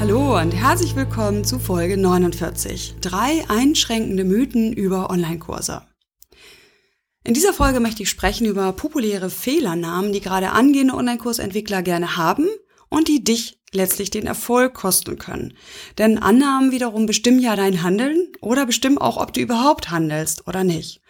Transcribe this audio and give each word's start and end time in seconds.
Hallo 0.00 0.38
und 0.38 0.52
herzlich 0.52 0.94
willkommen 0.94 1.44
zu 1.44 1.58
Folge 1.58 1.96
49. 1.96 2.94
Drei 3.00 3.44
einschränkende 3.48 4.22
Mythen 4.22 4.72
über 4.72 5.10
Online-Kurse. 5.10 5.82
In 7.24 7.34
dieser 7.34 7.52
Folge 7.52 7.80
möchte 7.80 8.04
ich 8.04 8.08
sprechen 8.08 8.46
über 8.46 8.72
populäre 8.72 9.28
Fehlernamen, 9.28 10.12
die 10.12 10.20
gerade 10.20 10.52
angehende 10.52 10.94
Online-Kursentwickler 10.94 11.82
gerne 11.82 12.16
haben 12.16 12.46
und 12.88 13.08
die 13.08 13.24
dich 13.24 13.60
letztlich 13.72 14.10
den 14.10 14.28
Erfolg 14.28 14.72
kosten 14.74 15.18
können. 15.18 15.54
Denn 15.98 16.18
Annahmen 16.18 16.70
wiederum 16.70 17.06
bestimmen 17.06 17.40
ja 17.40 17.56
dein 17.56 17.82
Handeln 17.82 18.28
oder 18.40 18.66
bestimmen 18.66 18.98
auch, 18.98 19.16
ob 19.16 19.32
du 19.32 19.40
überhaupt 19.40 19.90
handelst 19.90 20.46
oder 20.46 20.62
nicht. 20.62 21.02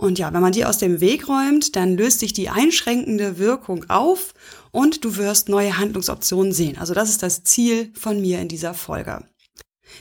Und 0.00 0.18
ja, 0.18 0.32
wenn 0.32 0.40
man 0.40 0.52
die 0.52 0.64
aus 0.64 0.78
dem 0.78 1.02
Weg 1.02 1.28
räumt, 1.28 1.76
dann 1.76 1.94
löst 1.94 2.20
sich 2.20 2.32
die 2.32 2.48
einschränkende 2.48 3.36
Wirkung 3.36 3.90
auf 3.90 4.32
und 4.70 5.04
du 5.04 5.18
wirst 5.18 5.50
neue 5.50 5.76
Handlungsoptionen 5.76 6.54
sehen. 6.54 6.78
Also 6.78 6.94
das 6.94 7.10
ist 7.10 7.22
das 7.22 7.44
Ziel 7.44 7.92
von 7.92 8.18
mir 8.18 8.40
in 8.40 8.48
dieser 8.48 8.72
Folge. 8.72 9.24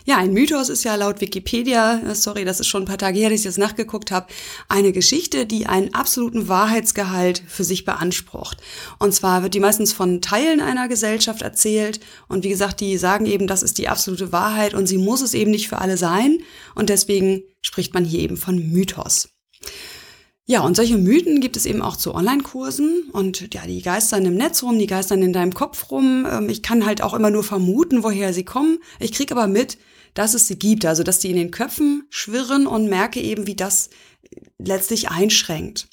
Ja, 0.06 0.16
ein 0.16 0.32
Mythos 0.32 0.70
ist 0.70 0.86
ja 0.86 0.96
laut 0.96 1.20
Wikipedia, 1.20 2.00
äh, 2.00 2.16
sorry, 2.16 2.46
das 2.46 2.62
ist 2.62 2.68
schon 2.68 2.84
ein 2.84 2.88
paar 2.88 2.98
Tage 2.98 3.20
her, 3.20 3.30
dass 3.30 3.40
ich 3.40 3.46
jetzt 3.46 3.58
nachgeguckt 3.58 4.10
habe, 4.10 4.28
eine 4.70 4.94
Geschichte, 4.94 5.46
die 5.46 5.66
einen 5.66 5.94
absoluten 5.94 6.48
Wahrheitsgehalt 6.48 7.44
für 7.46 7.66
sich 7.66 7.84
beansprucht. 7.84 8.60
Und 9.00 9.14
zwar 9.14 9.44
wird 9.44 9.54
die 9.54 9.60
meistens 9.60 9.92
von 9.92 10.22
Teilen 10.22 10.62
einer 10.62 10.88
Gesellschaft 10.88 11.42
erzählt. 11.42 12.00
Und 12.30 12.46
wie 12.46 12.50
gesagt, 12.50 12.80
die 12.80 12.98
sagen 12.98 13.26
eben, 13.26 13.48
das 13.48 13.64
ist 13.64 13.78
die 13.78 13.90
absolute 13.90 14.32
Wahrheit 14.32 14.74
und 14.76 14.88
sie 14.88 14.98
muss 14.98 15.22
es 15.22 15.34
eben 15.34 15.52
nicht 15.52 15.68
für 15.68 15.80
alle 15.80 15.98
sein. 15.98 16.38
Und 16.74 16.88
deswegen 16.88 17.44
spricht 17.62 17.94
man 17.94 18.06
hier 18.06 18.22
eben 18.22 18.38
von 18.38 18.56
Mythos. 18.72 19.28
Ja, 20.46 20.62
und 20.62 20.76
solche 20.76 20.98
Mythen 20.98 21.42
gibt 21.42 21.58
es 21.58 21.68
eben 21.68 21.84
auch 21.84 21.96
zu 21.96 22.16
Online-Kursen 22.16 23.12
und 23.12 23.54
ja, 23.54 23.68
die 23.68 23.84
geistern 23.84 24.26
im 24.26 24.34
Netz 24.34 24.64
rum, 24.64 24.80
die 24.80 24.88
geistern 24.88 25.22
in 25.22 25.32
deinem 25.32 25.54
Kopf 25.54 25.92
rum. 25.92 26.26
Ähm, 26.28 26.50
ich 26.50 26.64
kann 26.64 26.88
halt 26.88 27.04
auch 27.04 27.14
immer 27.14 27.30
nur 27.30 27.44
vermuten, 27.44 28.02
woher 28.02 28.34
sie 28.34 28.46
kommen. 28.46 28.80
Ich 29.00 29.12
kriege 29.12 29.36
aber 29.36 29.46
mit, 29.46 29.78
dass 30.16 30.34
es 30.34 30.48
sie 30.48 30.58
gibt, 30.58 30.88
also 30.88 31.04
dass 31.04 31.20
die 31.20 31.30
in 31.30 31.38
den 31.38 31.52
Köpfen 31.52 32.08
schwirren 32.10 32.66
und 32.66 32.90
merke 32.90 33.22
eben, 33.22 33.46
wie 33.46 33.56
das 33.56 33.92
letztlich 34.58 35.10
einschränkt. 35.10 35.88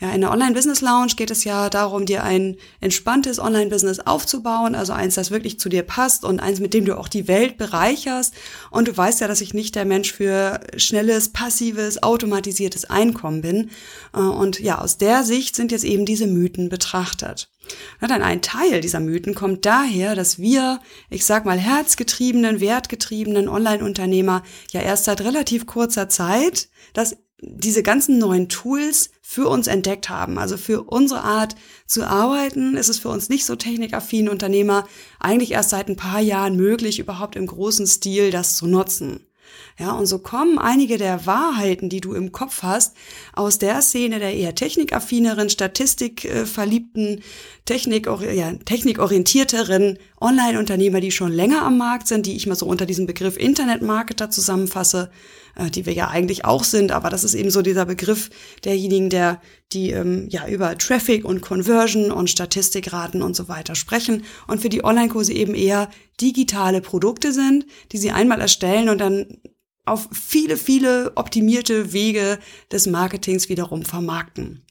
Ja, 0.00 0.12
in 0.12 0.20
der 0.20 0.30
Online-Business 0.30 0.80
Lounge 0.80 1.14
geht 1.16 1.32
es 1.32 1.42
ja 1.42 1.68
darum, 1.70 2.06
dir 2.06 2.22
ein 2.22 2.56
entspanntes 2.80 3.40
Online-Business 3.40 3.98
aufzubauen, 3.98 4.76
also 4.76 4.92
eins, 4.92 5.16
das 5.16 5.32
wirklich 5.32 5.58
zu 5.58 5.68
dir 5.68 5.82
passt 5.82 6.24
und 6.24 6.38
eins, 6.38 6.60
mit 6.60 6.72
dem 6.72 6.84
du 6.84 6.96
auch 6.96 7.08
die 7.08 7.26
Welt 7.26 7.58
bereicherst. 7.58 8.32
Und 8.70 8.86
du 8.86 8.96
weißt 8.96 9.20
ja, 9.20 9.26
dass 9.26 9.40
ich 9.40 9.54
nicht 9.54 9.74
der 9.74 9.84
Mensch 9.84 10.12
für 10.12 10.60
schnelles, 10.76 11.30
passives, 11.30 12.00
automatisiertes 12.00 12.84
Einkommen 12.84 13.40
bin. 13.40 13.70
Äh, 14.14 14.20
und 14.20 14.60
ja, 14.60 14.78
aus 14.78 14.98
der 14.98 15.24
Sicht 15.24 15.56
sind 15.56 15.72
jetzt 15.72 15.84
eben 15.84 16.06
diese 16.06 16.28
Mythen 16.28 16.68
betrachtet. 16.68 17.50
Na, 18.00 18.06
dann 18.06 18.22
ein 18.22 18.40
Teil 18.40 18.80
dieser 18.80 19.00
Mythen 19.00 19.34
kommt 19.34 19.66
daher, 19.66 20.14
dass 20.14 20.38
wir, 20.38 20.80
ich 21.10 21.26
sag 21.26 21.44
mal, 21.44 21.58
herzgetriebenen, 21.58 22.60
wertgetriebenen 22.60 23.48
Online-Unternehmer 23.48 24.44
ja 24.70 24.80
erst 24.80 25.06
seit 25.06 25.22
relativ 25.22 25.66
kurzer 25.66 26.08
Zeit 26.08 26.68
das 26.94 27.16
diese 27.40 27.82
ganzen 27.82 28.18
neuen 28.18 28.48
Tools 28.48 29.10
für 29.22 29.48
uns 29.48 29.66
entdeckt 29.66 30.08
haben. 30.08 30.38
Also 30.38 30.56
für 30.56 30.82
unsere 30.82 31.22
Art 31.22 31.54
zu 31.86 32.04
arbeiten 32.04 32.76
ist 32.76 32.88
es 32.88 32.98
für 32.98 33.08
uns 33.08 33.28
nicht 33.28 33.44
so 33.44 33.54
technikaffine 33.54 34.30
Unternehmer 34.30 34.86
eigentlich 35.20 35.52
erst 35.52 35.70
seit 35.70 35.88
ein 35.88 35.96
paar 35.96 36.20
Jahren 36.20 36.56
möglich, 36.56 36.98
überhaupt 36.98 37.36
im 37.36 37.46
großen 37.46 37.86
Stil 37.86 38.30
das 38.30 38.56
zu 38.56 38.66
nutzen. 38.66 39.20
Ja, 39.78 39.92
und 39.92 40.06
so 40.06 40.18
kommen 40.18 40.58
einige 40.58 40.98
der 40.98 41.24
Wahrheiten, 41.24 41.88
die 41.88 42.00
du 42.00 42.12
im 42.12 42.32
Kopf 42.32 42.62
hast, 42.62 42.96
aus 43.32 43.58
der 43.58 43.80
Szene 43.80 44.18
der 44.18 44.34
eher 44.34 44.54
technikaffineren, 44.54 45.50
statistikverliebten, 45.50 47.22
Technik, 47.64 48.06
ja, 48.06 48.52
technikorientierteren 48.64 49.98
Online-Unternehmer, 50.20 51.00
die 51.00 51.10
schon 51.10 51.32
länger 51.32 51.62
am 51.62 51.78
Markt 51.78 52.08
sind, 52.08 52.26
die 52.26 52.36
ich 52.36 52.46
mal 52.46 52.54
so 52.54 52.66
unter 52.66 52.86
diesem 52.86 53.06
Begriff 53.06 53.36
Internetmarketer 53.36 54.30
zusammenfasse, 54.30 55.10
äh, 55.56 55.70
die 55.70 55.86
wir 55.86 55.92
ja 55.92 56.08
eigentlich 56.08 56.44
auch 56.44 56.64
sind, 56.64 56.92
aber 56.92 57.10
das 57.10 57.24
ist 57.24 57.34
eben 57.34 57.50
so 57.50 57.62
dieser 57.62 57.86
Begriff 57.86 58.30
derjenigen, 58.64 59.10
der 59.10 59.40
die 59.72 59.90
ähm, 59.90 60.28
ja 60.28 60.46
über 60.48 60.76
Traffic 60.78 61.24
und 61.24 61.40
Conversion 61.40 62.10
und 62.10 62.30
Statistikraten 62.30 63.22
und 63.22 63.36
so 63.36 63.48
weiter 63.48 63.74
sprechen 63.74 64.24
und 64.46 64.60
für 64.60 64.68
die 64.68 64.84
Online-Kurse 64.84 65.32
eben 65.32 65.54
eher 65.54 65.88
digitale 66.20 66.80
Produkte 66.80 67.32
sind, 67.32 67.66
die 67.92 67.98
sie 67.98 68.10
einmal 68.10 68.40
erstellen 68.40 68.88
und 68.88 68.98
dann 68.98 69.26
auf 69.84 70.08
viele, 70.12 70.56
viele 70.56 71.12
optimierte 71.16 71.92
Wege 71.92 72.38
des 72.70 72.86
Marketings 72.86 73.48
wiederum 73.48 73.84
vermarkten. 73.84 74.62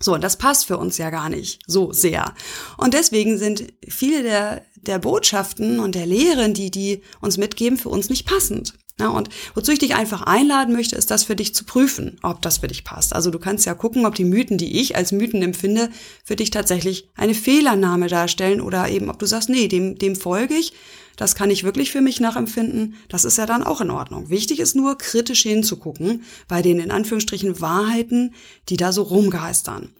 So, 0.00 0.14
und 0.14 0.22
das 0.22 0.36
passt 0.36 0.66
für 0.66 0.78
uns 0.78 0.98
ja 0.98 1.10
gar 1.10 1.28
nicht 1.28 1.60
so 1.66 1.92
sehr. 1.92 2.34
Und 2.76 2.94
deswegen 2.94 3.38
sind 3.38 3.72
viele 3.88 4.22
der, 4.22 4.62
der 4.76 4.98
Botschaften 4.98 5.80
und 5.80 5.94
der 5.94 6.06
Lehren, 6.06 6.54
die 6.54 6.70
die 6.70 7.02
uns 7.20 7.36
mitgeben, 7.36 7.78
für 7.78 7.88
uns 7.88 8.08
nicht 8.10 8.26
passend. 8.26 8.74
Ja, 9.00 9.08
und 9.10 9.28
wozu 9.54 9.70
ich 9.70 9.78
dich 9.78 9.94
einfach 9.94 10.22
einladen 10.22 10.74
möchte, 10.74 10.96
ist 10.96 11.12
das 11.12 11.22
für 11.22 11.36
dich 11.36 11.54
zu 11.54 11.64
prüfen, 11.64 12.18
ob 12.22 12.42
das 12.42 12.58
für 12.58 12.66
dich 12.66 12.82
passt. 12.82 13.14
Also 13.14 13.30
du 13.30 13.38
kannst 13.38 13.64
ja 13.64 13.74
gucken, 13.74 14.06
ob 14.06 14.16
die 14.16 14.24
Mythen, 14.24 14.58
die 14.58 14.80
ich 14.80 14.96
als 14.96 15.12
Mythen 15.12 15.40
empfinde, 15.40 15.90
für 16.24 16.34
dich 16.34 16.50
tatsächlich 16.50 17.08
eine 17.16 17.34
Fehlernahme 17.34 18.08
darstellen 18.08 18.60
oder 18.60 18.88
eben, 18.88 19.08
ob 19.08 19.20
du 19.20 19.26
sagst, 19.26 19.50
nee, 19.50 19.68
dem, 19.68 19.98
dem 19.98 20.16
folge 20.16 20.54
ich, 20.54 20.72
das 21.18 21.34
kann 21.34 21.50
ich 21.50 21.64
wirklich 21.64 21.90
für 21.90 22.00
mich 22.00 22.20
nachempfinden, 22.20 22.94
das 23.08 23.26
ist 23.26 23.36
ja 23.36 23.44
dann 23.44 23.64
auch 23.64 23.82
in 23.82 23.90
Ordnung. 23.90 24.30
Wichtig 24.30 24.60
ist 24.60 24.76
nur, 24.76 24.96
kritisch 24.96 25.42
hinzugucken 25.42 26.22
bei 26.46 26.62
den 26.62 26.78
in 26.78 26.92
Anführungsstrichen 26.92 27.60
Wahrheiten, 27.60 28.34
die 28.68 28.76
da 28.76 28.92
so 28.92 29.02
rumgeistern. 29.02 29.92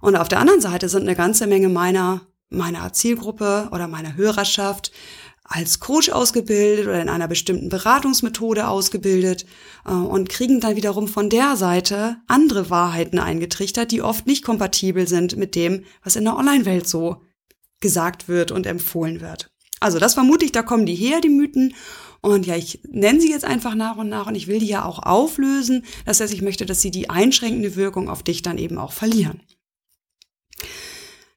Und 0.00 0.16
auf 0.16 0.28
der 0.28 0.40
anderen 0.40 0.62
Seite 0.62 0.88
sind 0.88 1.02
eine 1.02 1.14
ganze 1.14 1.46
Menge 1.46 1.68
meiner, 1.68 2.22
meiner 2.48 2.92
Zielgruppe 2.94 3.68
oder 3.72 3.88
meiner 3.88 4.16
Hörerschaft 4.16 4.90
als 5.44 5.80
Coach 5.80 6.08
ausgebildet 6.10 6.86
oder 6.86 7.00
in 7.00 7.08
einer 7.08 7.28
bestimmten 7.28 7.68
Beratungsmethode 7.68 8.68
ausgebildet 8.68 9.44
äh, 9.86 9.92
und 9.92 10.28
kriegen 10.28 10.60
dann 10.60 10.76
wiederum 10.76 11.08
von 11.08 11.30
der 11.30 11.56
Seite 11.56 12.16
andere 12.26 12.70
Wahrheiten 12.70 13.18
eingetrichtert, 13.18 13.90
die 13.90 14.02
oft 14.02 14.26
nicht 14.26 14.44
kompatibel 14.44 15.08
sind 15.08 15.36
mit 15.36 15.54
dem, 15.54 15.84
was 16.02 16.16
in 16.16 16.24
der 16.24 16.36
Online-Welt 16.36 16.86
so 16.86 17.22
gesagt 17.80 18.28
wird 18.28 18.50
und 18.50 18.66
empfohlen 18.66 19.20
wird. 19.20 19.50
Also 19.80 19.98
das 19.98 20.14
vermute 20.14 20.44
ich, 20.44 20.52
da 20.52 20.62
kommen 20.62 20.86
die 20.86 20.94
her, 20.94 21.20
die 21.20 21.28
Mythen. 21.28 21.74
Und 22.20 22.46
ja, 22.46 22.56
ich 22.56 22.80
nenne 22.88 23.20
sie 23.20 23.30
jetzt 23.30 23.44
einfach 23.44 23.74
nach 23.74 23.96
und 23.96 24.08
nach 24.08 24.26
und 24.26 24.34
ich 24.34 24.48
will 24.48 24.58
die 24.58 24.66
ja 24.66 24.84
auch 24.84 24.98
auflösen. 25.00 25.84
Das 26.04 26.20
heißt, 26.20 26.32
ich 26.32 26.42
möchte, 26.42 26.66
dass 26.66 26.82
sie 26.82 26.90
die 26.90 27.10
einschränkende 27.10 27.76
Wirkung 27.76 28.08
auf 28.08 28.22
dich 28.22 28.42
dann 28.42 28.58
eben 28.58 28.78
auch 28.78 28.92
verlieren. 28.92 29.40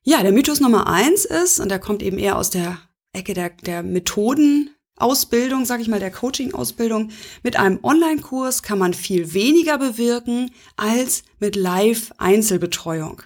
Ja, 0.04 0.24
der 0.24 0.32
Mythos 0.32 0.60
Nummer 0.60 0.88
eins 0.88 1.26
ist, 1.26 1.60
und 1.60 1.70
der 1.70 1.78
kommt 1.78 2.02
eben 2.02 2.18
eher 2.18 2.38
aus 2.38 2.50
der 2.50 2.80
Ecke 3.14 3.36
der, 3.36 3.50
der 3.50 3.84
Methodenausbildung, 3.84 5.66
sage 5.66 5.84
ich 5.84 5.88
mal, 5.88 6.00
der 6.00 6.10
Coaching-Ausbildung. 6.10 7.12
Mit 7.44 7.58
einem 7.58 7.80
Online-Kurs 7.84 8.64
kann 8.64 8.80
man 8.80 8.96
viel 8.96 9.34
weniger 9.34 9.78
bewirken 9.78 10.50
als 10.76 11.24
mit 11.40 11.56
Live-Einzelbetreuung. 11.56 13.22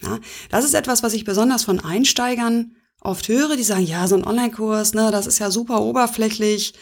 Ja, 0.00 0.20
das 0.50 0.64
ist 0.64 0.74
etwas, 0.74 1.02
was 1.02 1.14
ich 1.14 1.24
besonders 1.24 1.64
von 1.64 1.80
Einsteigern 1.80 2.76
oft 3.06 3.28
höre, 3.28 3.56
die 3.56 3.62
sagen, 3.62 3.86
ja, 3.86 4.06
so 4.06 4.16
ein 4.16 4.26
Online-Kurs, 4.26 4.94
ne, 4.94 5.10
das 5.10 5.26
ist 5.26 5.38
ja 5.38 5.50
super 5.50 5.80
oberflächlich. 5.82 6.74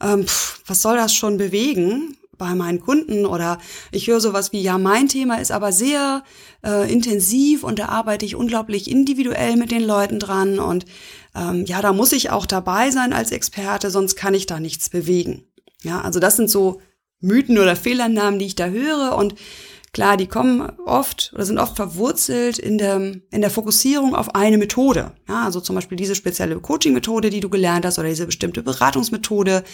Ähm, 0.00 0.26
pff, 0.26 0.62
was 0.66 0.82
soll 0.82 0.96
das 0.96 1.14
schon 1.14 1.36
bewegen? 1.36 2.16
bei 2.36 2.54
meinen 2.54 2.80
Kunden 2.80 3.26
oder 3.26 3.58
ich 3.92 4.08
höre 4.08 4.20
sowas 4.20 4.52
wie, 4.52 4.60
ja, 4.60 4.78
mein 4.78 5.08
Thema 5.08 5.36
ist 5.36 5.52
aber 5.52 5.72
sehr 5.72 6.22
äh, 6.64 6.90
intensiv 6.92 7.62
und 7.64 7.78
da 7.78 7.86
arbeite 7.86 8.24
ich 8.24 8.36
unglaublich 8.36 8.90
individuell 8.90 9.56
mit 9.56 9.70
den 9.70 9.84
Leuten 9.84 10.18
dran 10.18 10.58
und 10.58 10.84
ähm, 11.34 11.64
ja, 11.66 11.80
da 11.82 11.92
muss 11.92 12.12
ich 12.12 12.30
auch 12.30 12.46
dabei 12.46 12.90
sein 12.90 13.12
als 13.12 13.30
Experte, 13.30 13.90
sonst 13.90 14.16
kann 14.16 14.34
ich 14.34 14.46
da 14.46 14.60
nichts 14.60 14.90
bewegen. 14.90 15.44
Ja, 15.82 16.00
also 16.00 16.20
das 16.20 16.36
sind 16.36 16.50
so 16.50 16.80
Mythen 17.20 17.58
oder 17.58 17.76
Fehlernamen, 17.76 18.38
die 18.38 18.46
ich 18.46 18.54
da 18.54 18.66
höre 18.66 19.16
und 19.16 19.34
klar, 19.94 20.18
die 20.18 20.26
kommen 20.26 20.60
oft 20.84 21.32
oder 21.34 21.46
sind 21.46 21.58
oft 21.58 21.76
verwurzelt 21.76 22.58
in 22.58 22.76
der, 22.76 22.96
in 22.96 23.40
der 23.40 23.50
Fokussierung 23.50 24.14
auf 24.14 24.34
eine 24.34 24.58
Methode. 24.58 25.12
Ja, 25.26 25.44
also 25.44 25.60
zum 25.60 25.76
Beispiel 25.76 25.96
diese 25.96 26.14
spezielle 26.14 26.60
Coaching-Methode, 26.60 27.30
die 27.30 27.40
du 27.40 27.48
gelernt 27.48 27.86
hast 27.86 27.98
oder 27.98 28.08
diese 28.08 28.26
bestimmte 28.26 28.62
Beratungsmethode, 28.62 29.64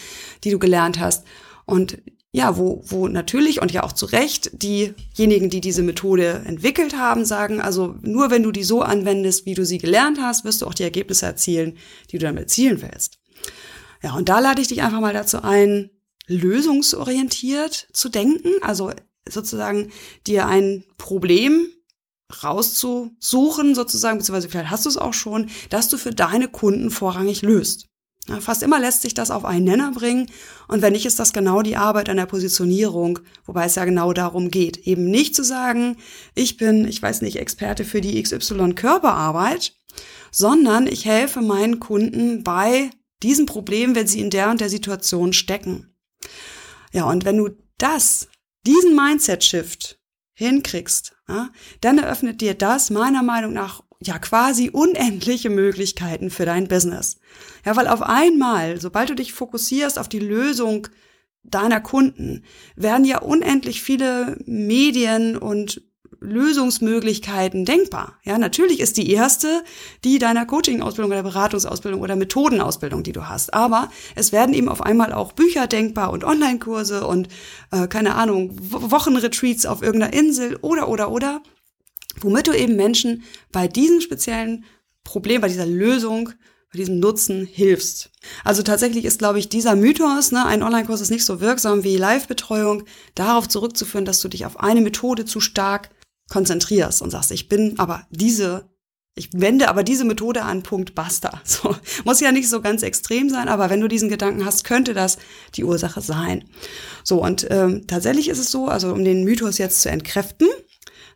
die 0.44 0.50
du 0.50 0.60
gelernt 0.60 1.00
hast. 1.00 1.24
Und 1.66 1.98
ja, 2.32 2.56
wo, 2.56 2.82
wo 2.86 3.08
natürlich 3.08 3.60
und 3.60 3.72
ja 3.72 3.82
auch 3.82 3.92
zu 3.92 4.06
Recht 4.06 4.62
diejenigen, 4.62 5.50
die 5.50 5.60
diese 5.60 5.82
Methode 5.82 6.42
entwickelt 6.44 6.96
haben, 6.96 7.24
sagen, 7.24 7.60
also 7.60 7.96
nur 8.02 8.30
wenn 8.30 8.44
du 8.44 8.52
die 8.52 8.62
so 8.62 8.82
anwendest, 8.82 9.46
wie 9.46 9.54
du 9.54 9.64
sie 9.64 9.78
gelernt 9.78 10.20
hast, 10.20 10.44
wirst 10.44 10.62
du 10.62 10.66
auch 10.66 10.74
die 10.74 10.84
Ergebnisse 10.84 11.26
erzielen, 11.26 11.76
die 12.10 12.18
du 12.18 12.26
damit 12.26 12.44
erzielen 12.44 12.82
willst. 12.82 13.18
Ja, 14.02 14.14
und 14.14 14.28
da 14.28 14.38
lade 14.38 14.62
ich 14.62 14.68
dich 14.68 14.82
einfach 14.82 15.00
mal 15.00 15.12
dazu 15.12 15.42
ein, 15.42 15.90
lösungsorientiert 16.28 17.88
zu 17.92 18.08
denken, 18.08 18.50
also 18.62 18.92
sozusagen 19.28 19.90
dir 20.26 20.46
ein 20.46 20.84
Problem 20.98 21.66
rauszusuchen, 22.42 23.74
sozusagen, 23.74 24.18
beziehungsweise 24.18 24.48
vielleicht 24.48 24.70
hast 24.70 24.84
du 24.84 24.88
es 24.88 24.96
auch 24.96 25.14
schon, 25.14 25.50
dass 25.68 25.88
du 25.88 25.98
für 25.98 26.12
deine 26.12 26.48
Kunden 26.48 26.90
vorrangig 26.90 27.42
löst. 27.42 27.86
Fast 28.40 28.62
immer 28.62 28.78
lässt 28.78 29.02
sich 29.02 29.14
das 29.14 29.30
auf 29.30 29.44
einen 29.44 29.64
Nenner 29.64 29.92
bringen 29.92 30.30
und 30.68 30.82
wenn 30.82 30.92
nicht, 30.92 31.06
ist 31.06 31.18
das 31.18 31.32
genau 31.32 31.62
die 31.62 31.76
Arbeit 31.76 32.08
an 32.08 32.16
der 32.18 32.26
Positionierung, 32.26 33.18
wobei 33.44 33.64
es 33.64 33.74
ja 33.74 33.84
genau 33.84 34.12
darum 34.12 34.50
geht, 34.50 34.86
eben 34.86 35.10
nicht 35.10 35.34
zu 35.34 35.42
sagen, 35.42 35.96
ich 36.34 36.56
bin, 36.56 36.86
ich 36.86 37.02
weiß 37.02 37.22
nicht, 37.22 37.36
Experte 37.36 37.84
für 37.84 38.00
die 38.00 38.22
XY 38.22 38.74
Körperarbeit, 38.74 39.74
sondern 40.30 40.86
ich 40.86 41.06
helfe 41.06 41.40
meinen 41.40 41.80
Kunden 41.80 42.44
bei 42.44 42.90
diesem 43.22 43.46
Problem, 43.46 43.94
wenn 43.94 44.06
sie 44.06 44.20
in 44.20 44.30
der 44.30 44.50
und 44.50 44.60
der 44.60 44.68
Situation 44.68 45.32
stecken. 45.32 45.96
Ja, 46.92 47.04
und 47.04 47.24
wenn 47.24 47.38
du 47.38 47.50
das, 47.78 48.28
diesen 48.66 48.94
Mindset-Shift 48.94 49.98
hinkriegst, 50.34 51.16
ja, 51.28 51.50
dann 51.80 51.98
eröffnet 51.98 52.40
dir 52.40 52.54
das 52.54 52.90
meiner 52.90 53.22
Meinung 53.22 53.52
nach 53.52 53.82
ja 54.02 54.18
quasi 54.18 54.70
unendliche 54.70 55.50
Möglichkeiten 55.50 56.30
für 56.30 56.46
dein 56.46 56.68
Business. 56.68 57.20
Ja, 57.64 57.76
weil 57.76 57.86
auf 57.86 58.02
einmal, 58.02 58.80
sobald 58.80 59.10
du 59.10 59.14
dich 59.14 59.32
fokussierst 59.32 59.98
auf 59.98 60.08
die 60.08 60.18
Lösung 60.18 60.88
deiner 61.42 61.80
Kunden, 61.80 62.44
werden 62.76 63.04
ja 63.04 63.18
unendlich 63.20 63.82
viele 63.82 64.38
Medien 64.46 65.36
und 65.36 65.82
Lösungsmöglichkeiten 66.20 67.64
denkbar. 67.64 68.18
Ja, 68.24 68.38
natürlich 68.38 68.80
ist 68.80 68.96
die 68.96 69.10
erste 69.10 69.62
die 70.04 70.18
deiner 70.18 70.46
Coaching-Ausbildung 70.46 71.12
oder 71.12 71.22
Beratungsausbildung 71.22 72.00
oder 72.00 72.16
Methodenausbildung, 72.16 73.02
die 73.02 73.12
du 73.12 73.28
hast. 73.28 73.54
Aber 73.54 73.90
es 74.14 74.32
werden 74.32 74.54
eben 74.54 74.68
auf 74.68 74.82
einmal 74.82 75.12
auch 75.12 75.32
Bücher 75.32 75.66
denkbar 75.66 76.12
und 76.12 76.24
Online-Kurse 76.24 77.06
und 77.06 77.28
äh, 77.72 77.86
keine 77.88 78.14
Ahnung, 78.14 78.56
Wochenretreats 78.60 79.66
auf 79.66 79.82
irgendeiner 79.82 80.12
Insel 80.12 80.56
oder 80.56 80.88
oder 80.88 81.10
oder, 81.10 81.42
womit 82.20 82.46
du 82.46 82.52
eben 82.52 82.76
Menschen 82.76 83.24
bei 83.50 83.66
diesem 83.66 84.00
speziellen 84.00 84.64
Problem, 85.04 85.40
bei 85.40 85.48
dieser 85.48 85.66
Lösung 85.66 86.30
bei 86.72 86.78
diesem 86.78 87.00
Nutzen 87.00 87.46
hilfst. 87.46 88.10
Also 88.44 88.62
tatsächlich 88.62 89.04
ist, 89.04 89.18
glaube 89.18 89.40
ich, 89.40 89.48
dieser 89.48 89.74
Mythos, 89.74 90.30
ne, 90.30 90.46
ein 90.46 90.62
Online-Kurs 90.62 91.00
ist 91.00 91.10
nicht 91.10 91.24
so 91.24 91.40
wirksam 91.40 91.82
wie 91.82 91.96
Live-Betreuung, 91.96 92.84
darauf 93.16 93.48
zurückzuführen, 93.48 94.04
dass 94.04 94.20
du 94.20 94.28
dich 94.28 94.46
auf 94.46 94.60
eine 94.60 94.80
Methode 94.80 95.24
zu 95.24 95.40
stark 95.40 95.90
konzentrierst 96.30 97.02
und 97.02 97.10
sagst, 97.10 97.30
ich 97.32 97.48
bin 97.48 97.78
aber 97.78 98.06
diese, 98.08 98.70
ich 99.14 99.28
wende 99.34 99.68
aber 99.68 99.82
diese 99.82 100.06
Methode 100.06 100.42
an, 100.42 100.62
Punkt, 100.62 100.94
basta. 100.94 101.42
So, 101.44 101.76
muss 102.04 102.20
ja 102.20 102.32
nicht 102.32 102.48
so 102.48 102.62
ganz 102.62 102.82
extrem 102.82 103.28
sein, 103.28 103.48
aber 103.48 103.68
wenn 103.68 103.80
du 103.80 103.88
diesen 103.88 104.08
Gedanken 104.08 104.46
hast, 104.46 104.64
könnte 104.64 104.94
das 104.94 105.18
die 105.54 105.64
Ursache 105.64 106.00
sein. 106.00 106.48
So, 107.04 107.22
und 107.22 107.46
ähm, 107.50 107.86
tatsächlich 107.86 108.28
ist 108.28 108.38
es 108.38 108.50
so, 108.50 108.68
also 108.68 108.92
um 108.92 109.04
den 109.04 109.24
Mythos 109.24 109.58
jetzt 109.58 109.82
zu 109.82 109.90
entkräften, 109.90 110.48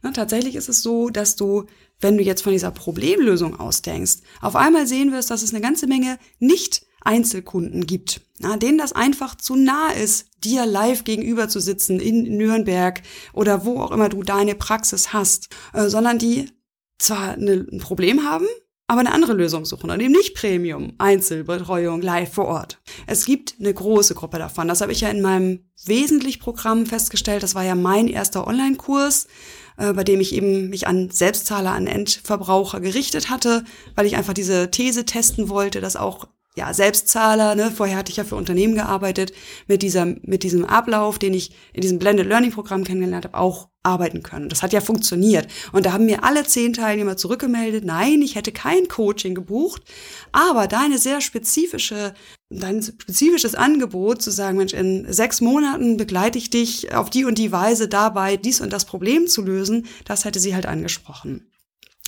ne, 0.02 0.12
tatsächlich 0.12 0.56
ist 0.56 0.68
es 0.68 0.82
so, 0.82 1.08
dass 1.08 1.36
du 1.36 1.66
wenn 2.00 2.18
du 2.18 2.22
jetzt 2.22 2.42
von 2.42 2.52
dieser 2.52 2.70
Problemlösung 2.70 3.58
ausdenkst, 3.58 4.18
auf 4.40 4.56
einmal 4.56 4.86
sehen 4.86 5.12
wirst, 5.12 5.30
dass 5.30 5.42
es 5.42 5.52
eine 5.52 5.62
ganze 5.62 5.86
Menge 5.86 6.18
nicht 6.38 6.84
Einzelkunden 7.04 7.86
gibt, 7.86 8.20
na, 8.38 8.56
denen 8.56 8.78
das 8.78 8.92
einfach 8.92 9.36
zu 9.36 9.54
nah 9.54 9.90
ist, 9.92 10.26
dir 10.42 10.66
live 10.66 11.04
gegenüber 11.04 11.48
zu 11.48 11.60
sitzen 11.60 12.00
in 12.00 12.36
Nürnberg 12.36 13.02
oder 13.32 13.64
wo 13.64 13.80
auch 13.80 13.92
immer 13.92 14.08
du 14.08 14.22
deine 14.22 14.54
Praxis 14.54 15.12
hast, 15.12 15.48
äh, 15.72 15.88
sondern 15.88 16.18
die 16.18 16.50
zwar 16.98 17.32
eine, 17.32 17.66
ein 17.70 17.78
Problem 17.78 18.24
haben, 18.24 18.46
aber 18.86 19.00
eine 19.00 19.12
andere 19.12 19.32
Lösung 19.32 19.64
suchen 19.64 19.90
und 19.90 20.00
eben 20.00 20.12
nicht 20.12 20.34
Premium, 20.34 20.92
Einzelbetreuung 20.98 22.02
live 22.02 22.32
vor 22.32 22.46
Ort. 22.46 22.82
Es 23.06 23.24
gibt 23.24 23.54
eine 23.58 23.72
große 23.72 24.14
Gruppe 24.14 24.38
davon. 24.38 24.68
Das 24.68 24.82
habe 24.82 24.92
ich 24.92 25.00
ja 25.00 25.08
in 25.08 25.22
meinem 25.22 25.60
Wesentlich-Programm 25.86 26.84
festgestellt. 26.84 27.42
Das 27.42 27.54
war 27.54 27.64
ja 27.64 27.74
mein 27.74 28.08
erster 28.08 28.46
Online-Kurs, 28.46 29.26
äh, 29.78 29.94
bei 29.94 30.04
dem 30.04 30.20
ich 30.20 30.34
eben 30.34 30.68
mich 30.68 30.86
an 30.86 31.08
Selbstzahler, 31.10 31.72
an 31.72 31.86
Endverbraucher 31.86 32.80
gerichtet 32.80 33.30
hatte, 33.30 33.64
weil 33.94 34.06
ich 34.06 34.16
einfach 34.16 34.34
diese 34.34 34.70
These 34.70 35.06
testen 35.06 35.48
wollte, 35.48 35.80
dass 35.80 35.96
auch 35.96 36.28
ja, 36.56 36.72
Selbstzahler, 36.72 37.56
ne, 37.56 37.72
vorher 37.74 37.96
hatte 37.96 38.10
ich 38.10 38.16
ja 38.16 38.24
für 38.24 38.36
Unternehmen 38.36 38.76
gearbeitet, 38.76 39.32
mit 39.66 39.82
dieser, 39.82 40.04
mit 40.04 40.44
diesem 40.44 40.64
Ablauf, 40.64 41.18
den 41.18 41.34
ich 41.34 41.52
in 41.72 41.80
diesem 41.80 41.98
Blended 41.98 42.26
Learning 42.26 42.52
Programm 42.52 42.84
kennengelernt 42.84 43.24
habe, 43.24 43.36
auch 43.36 43.68
arbeiten 43.82 44.22
können. 44.22 44.48
Das 44.48 44.62
hat 44.62 44.72
ja 44.72 44.80
funktioniert. 44.80 45.48
Und 45.72 45.84
da 45.84 45.92
haben 45.92 46.06
mir 46.06 46.22
alle 46.24 46.44
zehn 46.44 46.72
Teilnehmer 46.72 47.16
zurückgemeldet, 47.16 47.84
nein, 47.84 48.22
ich 48.22 48.36
hätte 48.36 48.52
kein 48.52 48.86
Coaching 48.88 49.34
gebucht, 49.34 49.82
aber 50.30 50.68
deine 50.68 50.98
sehr 50.98 51.20
spezifische, 51.20 52.14
dein 52.50 52.82
spezifisches 52.82 53.56
Angebot 53.56 54.22
zu 54.22 54.30
sagen, 54.30 54.56
Mensch, 54.56 54.74
in 54.74 55.12
sechs 55.12 55.40
Monaten 55.40 55.96
begleite 55.96 56.38
ich 56.38 56.50
dich 56.50 56.94
auf 56.94 57.10
die 57.10 57.24
und 57.24 57.36
die 57.36 57.52
Weise 57.52 57.88
dabei, 57.88 58.36
dies 58.36 58.60
und 58.60 58.72
das 58.72 58.84
Problem 58.84 59.26
zu 59.26 59.42
lösen, 59.42 59.86
das 60.04 60.24
hätte 60.24 60.38
sie 60.38 60.54
halt 60.54 60.66
angesprochen. 60.66 61.50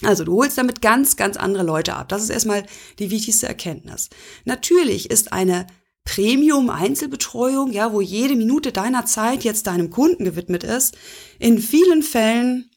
Also 0.02 0.24
du 0.24 0.34
holst 0.34 0.58
damit 0.58 0.82
ganz, 0.82 1.16
ganz 1.16 1.36
andere 1.36 1.64
Leute 1.64 1.94
ab. 1.94 2.08
Das 2.08 2.22
ist 2.22 2.30
erstmal 2.30 2.64
die 2.98 3.10
wichtigste 3.10 3.46
Erkenntnis. 3.46 4.10
Natürlich 4.44 5.10
ist 5.10 5.32
eine 5.32 5.66
Premium-Einzelbetreuung, 6.04 7.72
ja, 7.72 7.92
wo 7.92 8.00
jede 8.00 8.36
Minute 8.36 8.72
deiner 8.72 9.06
Zeit 9.06 9.42
jetzt 9.42 9.66
deinem 9.66 9.90
Kunden 9.90 10.24
gewidmet 10.24 10.64
ist, 10.64 10.96
in 11.38 11.58
vielen 11.58 12.02
Fällen 12.02 12.70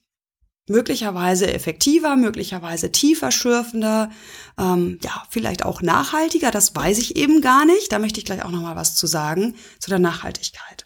möglicherweise 0.68 1.52
effektiver, 1.52 2.16
möglicherweise 2.16 2.92
tiefer 2.92 3.32
schürfender, 3.32 4.12
ähm, 4.58 5.00
ja, 5.04 5.24
vielleicht 5.30 5.66
auch 5.66 5.82
nachhaltiger, 5.82 6.52
das 6.52 6.76
weiß 6.76 7.00
ich 7.00 7.16
eben 7.16 7.42
gar 7.42 7.66
nicht. 7.66 7.92
Da 7.92 8.00
möchte 8.00 8.20
ich 8.20 8.26
gleich 8.26 8.44
auch 8.46 8.52
noch 8.52 8.62
mal 8.62 8.76
was 8.76 8.96
zu 8.96 9.08
sagen, 9.08 9.56
zu 9.80 9.90
der 9.90 10.00
Nachhaltigkeit. 10.00 10.86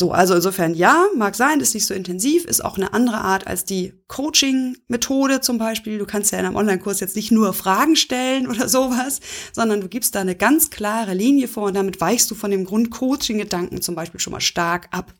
So, 0.00 0.12
also 0.12 0.34
insofern 0.34 0.72
ja, 0.72 1.08
mag 1.14 1.34
sein, 1.34 1.60
ist 1.60 1.74
nicht 1.74 1.84
so 1.84 1.92
intensiv, 1.92 2.46
ist 2.46 2.64
auch 2.64 2.78
eine 2.78 2.94
andere 2.94 3.18
Art 3.18 3.46
als 3.46 3.66
die 3.66 3.92
Coaching-Methode 4.08 5.42
zum 5.42 5.58
Beispiel. 5.58 5.98
Du 5.98 6.06
kannst 6.06 6.32
ja 6.32 6.38
in 6.38 6.46
einem 6.46 6.56
Online-Kurs 6.56 7.00
jetzt 7.00 7.16
nicht 7.16 7.30
nur 7.32 7.52
Fragen 7.52 7.96
stellen 7.96 8.46
oder 8.48 8.66
sowas, 8.66 9.20
sondern 9.52 9.82
du 9.82 9.88
gibst 9.88 10.14
da 10.14 10.22
eine 10.22 10.34
ganz 10.34 10.70
klare 10.70 11.12
Linie 11.12 11.48
vor 11.48 11.64
und 11.64 11.74
damit 11.74 12.00
weichst 12.00 12.30
du 12.30 12.34
von 12.34 12.50
dem 12.50 12.64
Grund-Coaching-Gedanken 12.64 13.82
zum 13.82 13.94
Beispiel 13.94 14.20
schon 14.20 14.32
mal 14.32 14.40
stark 14.40 14.88
ab. 14.90 15.12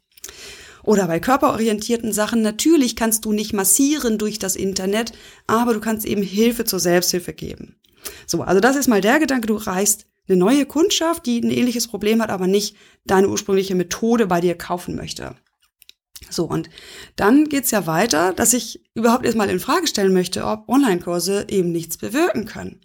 Oder 0.82 1.06
bei 1.08 1.20
körperorientierten 1.20 2.14
Sachen, 2.14 2.40
natürlich 2.40 2.96
kannst 2.96 3.26
du 3.26 3.32
nicht 3.32 3.52
massieren 3.52 4.16
durch 4.16 4.38
das 4.38 4.56
Internet, 4.56 5.12
aber 5.46 5.74
du 5.74 5.80
kannst 5.80 6.06
eben 6.06 6.22
Hilfe 6.22 6.64
zur 6.64 6.80
Selbsthilfe 6.80 7.34
geben. 7.34 7.76
So, 8.26 8.40
also 8.40 8.60
das 8.60 8.76
ist 8.76 8.88
mal 8.88 9.02
der 9.02 9.18
Gedanke, 9.18 9.46
du 9.46 9.56
reichst 9.56 10.06
eine 10.30 10.38
neue 10.38 10.66
Kundschaft, 10.66 11.26
die 11.26 11.40
ein 11.40 11.50
ähnliches 11.50 11.88
Problem 11.88 12.22
hat, 12.22 12.30
aber 12.30 12.46
nicht 12.46 12.76
deine 13.04 13.28
ursprüngliche 13.28 13.74
Methode 13.74 14.26
bei 14.26 14.40
dir 14.40 14.56
kaufen 14.56 14.94
möchte. 14.94 15.34
So, 16.28 16.44
und 16.44 16.70
dann 17.16 17.48
geht's 17.48 17.72
ja 17.72 17.86
weiter, 17.86 18.32
dass 18.32 18.52
ich 18.52 18.80
überhaupt 18.94 19.24
erstmal 19.24 19.50
in 19.50 19.58
Frage 19.58 19.86
stellen 19.86 20.12
möchte, 20.12 20.44
ob 20.44 20.68
Online-Kurse 20.68 21.46
eben 21.48 21.72
nichts 21.72 21.96
bewirken 21.96 22.44
können. 22.44 22.80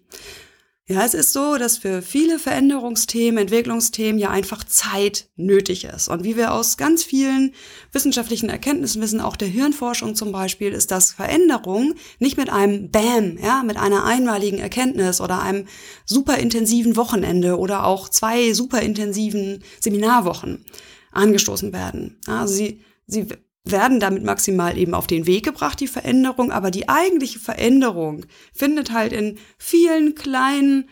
Ja, 0.87 1.03
es 1.03 1.15
ist 1.15 1.33
so, 1.33 1.57
dass 1.57 1.79
für 1.79 2.03
viele 2.03 2.37
Veränderungsthemen, 2.37 3.39
Entwicklungsthemen 3.39 4.19
ja 4.19 4.29
einfach 4.29 4.63
Zeit 4.63 5.27
nötig 5.35 5.85
ist. 5.85 6.09
Und 6.09 6.23
wie 6.23 6.37
wir 6.37 6.53
aus 6.53 6.77
ganz 6.77 7.03
vielen 7.03 7.55
wissenschaftlichen 7.91 8.49
Erkenntnissen 8.49 9.01
wissen, 9.01 9.19
auch 9.19 9.35
der 9.35 9.47
Hirnforschung 9.47 10.13
zum 10.13 10.31
Beispiel, 10.31 10.73
ist, 10.73 10.91
dass 10.91 11.13
Veränderung 11.13 11.95
nicht 12.19 12.37
mit 12.37 12.51
einem 12.51 12.91
Bam, 12.91 13.39
ja, 13.41 13.63
mit 13.63 13.77
einer 13.77 14.03
einmaligen 14.03 14.59
Erkenntnis 14.59 15.21
oder 15.21 15.41
einem 15.41 15.65
super 16.05 16.37
intensiven 16.37 16.95
Wochenende 16.97 17.57
oder 17.57 17.87
auch 17.87 18.07
zwei 18.07 18.53
super 18.53 18.81
intensiven 18.83 19.63
Seminarwochen 19.79 20.65
angestoßen 21.11 21.73
werden. 21.73 22.19
Also 22.27 22.53
sie, 22.53 22.81
sie 23.07 23.25
werden 23.65 24.00
damit 24.00 24.24
maximal 24.24 24.77
eben 24.77 24.93
auf 24.93 25.07
den 25.07 25.25
Weg 25.25 25.43
gebracht, 25.43 25.79
die 25.79 25.88
Veränderung, 25.88 26.51
aber 26.51 26.72
die 26.72 26.88
eigentliche 26.88 27.39
Veränderung 27.39 28.25
findet 28.53 28.91
halt 28.91 29.12
in 29.12 29.38
vielen 29.57 30.15
kleinen 30.15 30.88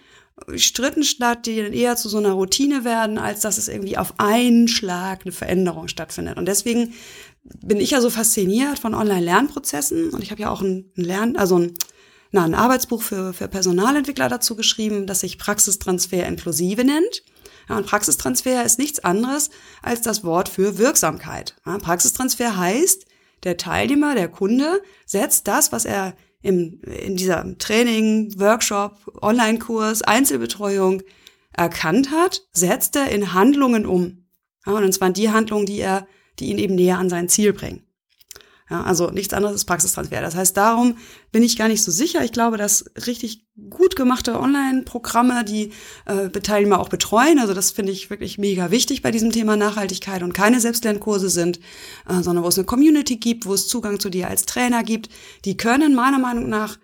Stritten 0.56 1.04
statt, 1.04 1.46
die 1.46 1.62
dann 1.62 1.74
eher 1.74 1.96
zu 1.96 2.10
so 2.10 2.18
einer 2.18 2.32
Routine 2.32 2.84
werden, 2.84 3.18
als 3.20 3.42
dass 3.42 3.58
es 3.58 3.68
irgendwie 3.68 3.98
auf 3.98 4.16
einen 4.18 4.68
Schlag 4.68 5.22
eine 5.24 5.32
Veränderung 5.32 5.88
stattfindet. 5.88 6.38
Und 6.38 6.48
deswegen 6.48 6.94
bin 7.44 7.80
ich 7.80 7.92
ja 7.92 8.02
so 8.02 8.10
fasziniert 8.10 8.80
von 8.80 8.96
Online-Lernprozessen 8.96 10.10
und 10.10 10.24
ich 10.24 10.32
habe 10.32 10.42
ja 10.42 10.50
auch 10.50 10.62
ein 10.62 10.92
Lern, 10.96 11.36
also 11.36 11.60
ein, 11.60 11.74
na, 12.32 12.44
ein 12.46 12.56
Arbeitsbuch 12.56 13.04
für, 13.04 13.34
für 13.34 13.48
Personalentwickler 13.48 14.28
dazu 14.28 14.56
geschrieben, 14.56 15.06
das 15.06 15.20
sich 15.20 15.38
Praxistransfer 15.38 16.26
inklusive 16.26 16.84
nennt. 16.84 17.24
Ja, 17.70 17.78
und 17.78 17.86
Praxistransfer 17.86 18.64
ist 18.66 18.80
nichts 18.80 19.00
anderes 19.00 19.50
als 19.82 20.02
das 20.02 20.24
Wort 20.24 20.50
für 20.50 20.78
Wirksamkeit. 20.78 21.56
Ja, 21.66 21.78
Praxistransfer 21.78 22.58
heißt, 22.58 23.06
der 23.44 23.58
Teilnehmer, 23.58 24.16
der 24.16 24.30
Kunde 24.30 24.82
setzt 25.06 25.48
das, 25.48 25.72
was 25.72 25.86
er 25.86 26.16
im, 26.42 26.82
in 26.84 27.16
dieser 27.16 27.58
Training, 27.58 28.34
Workshop, 28.38 28.98
Online-Kurs, 29.22 30.02
Einzelbetreuung 30.02 31.02
erkannt 31.54 32.12
hat, 32.12 32.42
setzt 32.52 32.96
er 32.96 33.10
in 33.10 33.34
Handlungen 33.34 33.86
um. 33.86 34.26
Ja, 34.66 34.74
und 34.74 34.94
zwar 34.94 35.10
die 35.10 35.30
Handlungen, 35.30 35.66
die 35.66 35.80
er, 35.80 36.08
die 36.40 36.46
ihn 36.46 36.58
eben 36.58 36.76
näher 36.76 37.00
an 37.00 37.10
sein 37.10 37.30
Ziel 37.30 37.54
bringen. 37.54 37.84
Ja, 38.74 38.82
also 38.82 39.12
nichts 39.12 39.36
anderes 39.36 39.58
ist 39.58 39.66
Praxistransfer. 39.66 40.20
Das 40.22 40.36
heißt, 40.36 40.58
darum 40.58 40.98
bin 41.32 41.44
ich 41.44 41.58
gar 41.58 41.68
nicht 41.68 41.84
so 41.84 41.92
sicher. 41.92 42.24
Ich 42.24 42.32
glaube, 42.32 42.58
dass 42.58 42.86
richtig 43.06 43.46
gut 43.70 43.96
gemachte 43.96 44.40
Online-Programme, 44.40 45.46
die 45.46 45.72
äh, 46.08 46.32
Teilnehmer 46.32 46.80
auch 46.80 46.90
betreuen, 46.90 47.38
also 47.38 47.54
das 47.54 47.70
finde 47.70 47.92
ich 47.92 48.10
wirklich 48.10 48.40
mega 48.40 48.72
wichtig 48.72 49.04
bei 49.04 49.12
diesem 49.12 49.32
Thema 49.32 49.58
Nachhaltigkeit 49.58 50.24
und 50.24 50.34
keine 50.34 50.60
Selbstlernkurse 50.60 51.30
sind, 51.30 51.60
äh, 52.10 52.24
sondern 52.24 52.44
wo 52.44 52.48
es 52.48 52.58
eine 52.58 52.66
Community 52.66 53.18
gibt, 53.18 53.46
wo 53.46 53.54
es 53.54 53.68
Zugang 53.68 54.00
zu 54.00 54.10
dir 54.10 54.28
als 54.28 54.48
Trainer 54.48 54.82
gibt, 54.82 55.10
die 55.46 55.56
können 55.56 55.94
meiner 55.94 56.18
Meinung 56.18 56.50
nach 56.50 56.80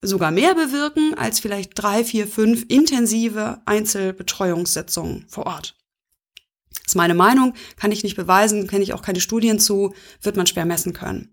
sogar 0.00 0.30
mehr 0.30 0.54
bewirken 0.54 1.12
als 1.12 1.40
vielleicht 1.40 1.72
drei, 1.74 2.04
vier, 2.04 2.26
fünf 2.26 2.64
intensive 2.68 3.60
Einzelbetreuungssitzungen 3.66 5.26
vor 5.28 5.44
Ort. 5.44 5.77
Das 6.88 6.92
ist 6.92 6.96
meine 6.96 7.12
Meinung, 7.12 7.52
kann 7.76 7.92
ich 7.92 8.02
nicht 8.02 8.16
beweisen, 8.16 8.66
kenne 8.66 8.82
ich 8.82 8.94
auch 8.94 9.02
keine 9.02 9.20
Studien 9.20 9.58
zu, 9.58 9.92
wird 10.22 10.38
man 10.38 10.46
schwer 10.46 10.64
messen 10.64 10.94
können. 10.94 11.30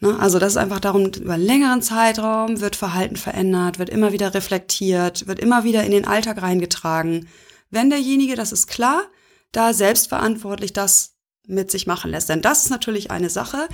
Ne? 0.00 0.18
Also 0.18 0.40
das 0.40 0.54
ist 0.54 0.56
einfach 0.56 0.80
darum, 0.80 1.12
über 1.12 1.34
einen 1.34 1.46
längeren 1.46 1.80
Zeitraum 1.80 2.60
wird 2.60 2.74
Verhalten 2.74 3.14
verändert, 3.14 3.78
wird 3.78 3.88
immer 3.88 4.10
wieder 4.10 4.34
reflektiert, 4.34 5.28
wird 5.28 5.38
immer 5.38 5.62
wieder 5.62 5.84
in 5.84 5.92
den 5.92 6.08
Alltag 6.08 6.42
reingetragen. 6.42 7.28
Wenn 7.70 7.88
derjenige, 7.88 8.34
das 8.34 8.50
ist 8.50 8.66
klar, 8.66 9.04
da 9.52 9.72
selbstverantwortlich 9.72 10.72
das 10.72 11.14
mit 11.46 11.70
sich 11.70 11.86
machen 11.86 12.10
lässt. 12.10 12.28
Denn 12.28 12.42
das 12.42 12.64
ist 12.64 12.70
natürlich 12.70 13.12
eine 13.12 13.30
Sache. 13.30 13.68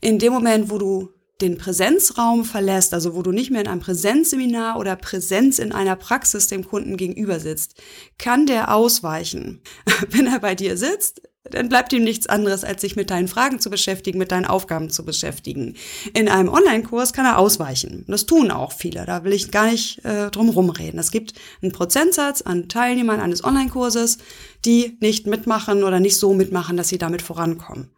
In 0.00 0.18
dem 0.18 0.32
Moment, 0.32 0.70
wo 0.70 0.78
du 0.78 1.10
den 1.42 1.58
Präsenzraum 1.58 2.44
verlässt, 2.44 2.94
also 2.94 3.14
wo 3.14 3.22
du 3.22 3.32
nicht 3.32 3.50
mehr 3.50 3.60
in 3.60 3.68
einem 3.68 3.80
Präsenzseminar 3.80 4.78
oder 4.78 4.96
Präsenz 4.96 5.58
in 5.58 5.72
einer 5.72 5.96
Praxis 5.96 6.46
dem 6.46 6.66
Kunden 6.66 6.96
gegenüber 6.96 7.40
sitzt, 7.40 7.74
kann 8.18 8.46
der 8.46 8.74
ausweichen. 8.74 9.60
Wenn 10.08 10.26
er 10.26 10.38
bei 10.38 10.54
dir 10.54 10.76
sitzt, 10.76 11.22
dann 11.50 11.68
bleibt 11.68 11.92
ihm 11.92 12.04
nichts 12.04 12.28
anderes, 12.28 12.62
als 12.62 12.80
sich 12.80 12.94
mit 12.94 13.10
deinen 13.10 13.26
Fragen 13.26 13.58
zu 13.58 13.68
beschäftigen, 13.68 14.18
mit 14.18 14.30
deinen 14.30 14.46
Aufgaben 14.46 14.90
zu 14.90 15.04
beschäftigen. 15.04 15.74
In 16.14 16.28
einem 16.28 16.48
Online-Kurs 16.48 17.12
kann 17.12 17.26
er 17.26 17.38
ausweichen. 17.38 18.04
Das 18.06 18.26
tun 18.26 18.52
auch 18.52 18.72
viele. 18.72 19.04
Da 19.06 19.24
will 19.24 19.32
ich 19.32 19.50
gar 19.50 19.70
nicht 19.70 20.04
äh, 20.04 20.30
drum 20.30 20.50
rumreden. 20.50 21.00
Es 21.00 21.10
gibt 21.10 21.34
einen 21.60 21.72
Prozentsatz 21.72 22.42
an 22.42 22.68
Teilnehmern 22.68 23.20
eines 23.20 23.42
Online-Kurses, 23.42 24.18
die 24.64 24.96
nicht 25.00 25.26
mitmachen 25.26 25.82
oder 25.82 25.98
nicht 25.98 26.16
so 26.16 26.32
mitmachen, 26.32 26.76
dass 26.76 26.88
sie 26.88 26.98
damit 26.98 27.22
vorankommen. 27.22 27.90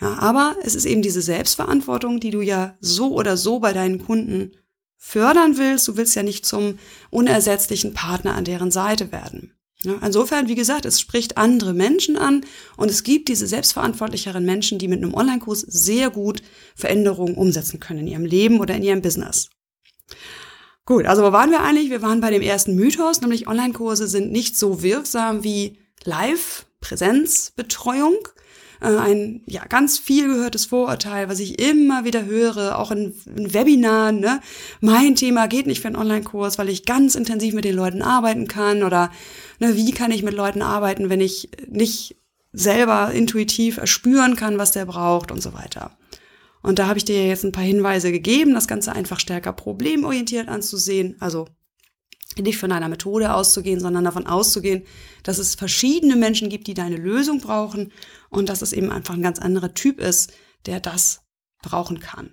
Ja, 0.00 0.18
aber 0.18 0.56
es 0.62 0.74
ist 0.74 0.84
eben 0.84 1.02
diese 1.02 1.22
Selbstverantwortung, 1.22 2.20
die 2.20 2.30
du 2.30 2.40
ja 2.40 2.76
so 2.80 3.14
oder 3.14 3.36
so 3.36 3.58
bei 3.58 3.72
deinen 3.72 4.04
Kunden 4.04 4.52
fördern 4.96 5.58
willst. 5.58 5.88
Du 5.88 5.96
willst 5.96 6.14
ja 6.14 6.22
nicht 6.22 6.46
zum 6.46 6.78
unersetzlichen 7.10 7.94
Partner 7.94 8.34
an 8.34 8.44
deren 8.44 8.70
Seite 8.70 9.10
werden. 9.12 9.54
Ja, 9.82 9.96
insofern, 10.04 10.48
wie 10.48 10.56
gesagt, 10.56 10.84
es 10.86 11.00
spricht 11.00 11.36
andere 11.36 11.72
Menschen 11.72 12.16
an 12.16 12.44
und 12.76 12.90
es 12.90 13.04
gibt 13.04 13.28
diese 13.28 13.46
selbstverantwortlicheren 13.46 14.44
Menschen, 14.44 14.80
die 14.80 14.88
mit 14.88 15.00
einem 15.02 15.14
Online-Kurs 15.14 15.60
sehr 15.60 16.10
gut 16.10 16.42
Veränderungen 16.74 17.36
umsetzen 17.36 17.78
können 17.78 18.00
in 18.00 18.08
ihrem 18.08 18.24
Leben 18.24 18.58
oder 18.58 18.74
in 18.74 18.82
ihrem 18.82 19.02
Business. 19.02 19.50
Gut, 20.84 21.06
also 21.06 21.22
wo 21.22 21.30
waren 21.30 21.52
wir 21.52 21.60
eigentlich? 21.60 21.90
Wir 21.90 22.02
waren 22.02 22.20
bei 22.20 22.30
dem 22.30 22.42
ersten 22.42 22.74
Mythos, 22.74 23.20
nämlich 23.20 23.46
Online-Kurse 23.46 24.08
sind 24.08 24.32
nicht 24.32 24.56
so 24.56 24.82
wirksam 24.82 25.44
wie 25.44 25.78
Live-Präsenzbetreuung 26.02 28.16
ein 28.80 29.42
ja 29.46 29.64
ganz 29.64 29.98
viel 29.98 30.28
gehörtes 30.28 30.66
Vorurteil, 30.66 31.28
was 31.28 31.40
ich 31.40 31.60
immer 31.60 32.04
wieder 32.04 32.24
höre, 32.24 32.78
auch 32.78 32.90
in, 32.90 33.14
in 33.36 33.52
Webinaren. 33.52 34.20
Ne? 34.20 34.40
Mein 34.80 35.14
Thema 35.14 35.48
geht 35.48 35.66
nicht 35.66 35.80
für 35.80 35.88
einen 35.88 35.96
Online-Kurs, 35.96 36.58
weil 36.58 36.68
ich 36.68 36.84
ganz 36.84 37.14
intensiv 37.14 37.54
mit 37.54 37.64
den 37.64 37.74
Leuten 37.74 38.02
arbeiten 38.02 38.46
kann 38.46 38.82
oder 38.82 39.10
ne, 39.58 39.76
wie 39.76 39.90
kann 39.92 40.12
ich 40.12 40.22
mit 40.22 40.34
Leuten 40.34 40.62
arbeiten, 40.62 41.10
wenn 41.10 41.20
ich 41.20 41.50
nicht 41.68 42.16
selber 42.52 43.10
intuitiv 43.12 43.78
erspüren 43.78 44.36
kann, 44.36 44.58
was 44.58 44.72
der 44.72 44.86
braucht 44.86 45.30
und 45.30 45.42
so 45.42 45.54
weiter. 45.54 45.96
Und 46.62 46.78
da 46.78 46.86
habe 46.86 46.98
ich 46.98 47.04
dir 47.04 47.26
jetzt 47.26 47.44
ein 47.44 47.52
paar 47.52 47.64
Hinweise 47.64 48.12
gegeben, 48.12 48.54
das 48.54 48.68
Ganze 48.68 48.92
einfach 48.92 49.20
stärker 49.20 49.52
problemorientiert 49.52 50.48
anzusehen, 50.48 51.16
also 51.20 51.46
nicht 52.36 52.58
von 52.58 52.72
einer 52.72 52.88
Methode 52.88 53.32
auszugehen, 53.34 53.80
sondern 53.80 54.04
davon 54.04 54.26
auszugehen, 54.26 54.84
dass 55.22 55.38
es 55.38 55.54
verschiedene 55.54 56.16
Menschen 56.16 56.48
gibt, 56.48 56.66
die 56.66 56.74
deine 56.74 56.96
Lösung 56.96 57.40
brauchen 57.40 57.92
und 58.30 58.48
dass 58.48 58.62
es 58.62 58.72
eben 58.72 58.90
einfach 58.90 59.14
ein 59.14 59.22
ganz 59.22 59.38
anderer 59.38 59.74
Typ 59.74 60.00
ist, 60.00 60.32
der 60.66 60.80
das 60.80 61.22
brauchen 61.62 62.00
kann. 62.00 62.32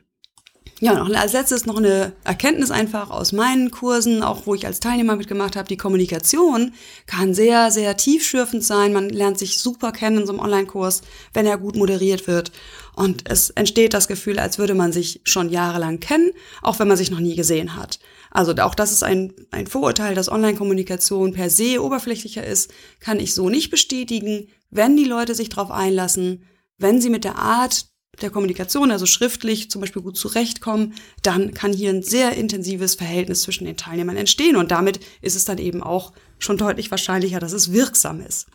Ja, 0.81 0.93
noch 0.93 1.09
als 1.15 1.31
letztes 1.31 1.65
noch 1.65 1.77
eine 1.77 2.11
Erkenntnis 2.25 2.69
einfach 2.69 3.09
aus 3.09 3.31
meinen 3.31 3.71
Kursen, 3.71 4.21
auch 4.21 4.45
wo 4.45 4.55
ich 4.55 4.65
als 4.65 4.81
Teilnehmer 4.81 5.15
mitgemacht 5.15 5.55
habe. 5.55 5.69
Die 5.69 5.77
Kommunikation 5.77 6.73
kann 7.05 7.33
sehr, 7.33 7.71
sehr 7.71 7.95
tiefschürfend 7.95 8.61
sein. 8.61 8.91
Man 8.91 9.07
lernt 9.07 9.39
sich 9.39 9.59
super 9.59 9.93
kennen 9.93 10.19
in 10.19 10.25
so 10.25 10.33
einem 10.33 10.41
Online-Kurs, 10.41 11.01
wenn 11.33 11.45
er 11.45 11.57
gut 11.57 11.77
moderiert 11.77 12.27
wird. 12.27 12.51
Und 12.93 13.29
es 13.29 13.51
entsteht 13.51 13.93
das 13.93 14.09
Gefühl, 14.09 14.37
als 14.37 14.57
würde 14.57 14.75
man 14.75 14.91
sich 14.91 15.21
schon 15.23 15.49
jahrelang 15.49 16.01
kennen, 16.01 16.31
auch 16.61 16.77
wenn 16.77 16.89
man 16.89 16.97
sich 16.97 17.09
noch 17.09 17.21
nie 17.21 17.35
gesehen 17.35 17.77
hat. 17.77 17.99
Also 18.35 18.53
auch 18.55 18.75
das 18.75 18.91
ist 18.91 19.01
ein, 19.01 19.33
ein 19.51 19.65
Vorurteil, 19.65 20.13
dass 20.13 20.29
Online-Kommunikation 20.29 21.31
per 21.31 21.49
se 21.49 21.81
oberflächlicher 21.81 22.45
ist, 22.45 22.69
kann 22.99 23.21
ich 23.21 23.33
so 23.33 23.49
nicht 23.49 23.71
bestätigen. 23.71 24.49
Wenn 24.69 24.97
die 24.97 25.05
Leute 25.05 25.33
sich 25.35 25.47
darauf 25.47 25.71
einlassen, 25.71 26.43
wenn 26.77 26.99
sie 26.99 27.09
mit 27.09 27.23
der 27.23 27.37
Art 27.37 27.85
der 28.21 28.29
Kommunikation, 28.29 28.91
also 28.91 29.05
schriftlich 29.05 29.71
zum 29.71 29.79
Beispiel 29.79 30.01
gut 30.01 30.17
zurechtkommen, 30.17 30.95
dann 31.21 31.53
kann 31.53 31.71
hier 31.71 31.89
ein 31.89 32.03
sehr 32.03 32.35
intensives 32.35 32.95
Verhältnis 32.95 33.43
zwischen 33.43 33.63
den 33.63 33.77
Teilnehmern 33.77 34.17
entstehen 34.17 34.57
und 34.57 34.69
damit 34.69 34.99
ist 35.21 35.37
es 35.37 35.45
dann 35.45 35.57
eben 35.57 35.81
auch 35.81 36.11
schon 36.37 36.57
deutlich 36.57 36.91
wahrscheinlicher, 36.91 37.39
dass 37.39 37.53
es 37.53 37.71
wirksam 37.71 38.19
ist. 38.19 38.47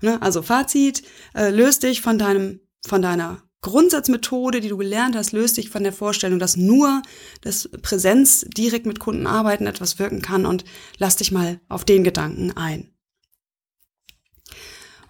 Ne? 0.00 0.22
Also 0.22 0.42
Fazit, 0.42 1.02
äh, 1.34 1.50
löst 1.50 1.82
dich 1.82 2.02
von 2.02 2.18
deinem, 2.18 2.60
von 2.86 3.02
deiner 3.02 3.42
Grundsatzmethode, 3.64 4.60
die 4.60 4.68
du 4.68 4.76
gelernt 4.76 5.16
hast, 5.16 5.32
löst 5.32 5.56
dich 5.56 5.70
von 5.70 5.82
der 5.82 5.92
Vorstellung, 5.92 6.38
dass 6.38 6.56
nur 6.56 7.02
das 7.40 7.68
Präsenz 7.82 8.44
direkt 8.56 8.86
mit 8.86 9.00
Kunden 9.00 9.26
arbeiten 9.26 9.66
etwas 9.66 9.98
wirken 9.98 10.22
kann 10.22 10.46
und 10.46 10.64
lass 10.98 11.16
dich 11.16 11.32
mal 11.32 11.60
auf 11.68 11.84
den 11.84 12.04
Gedanken 12.04 12.52
ein. 12.52 12.90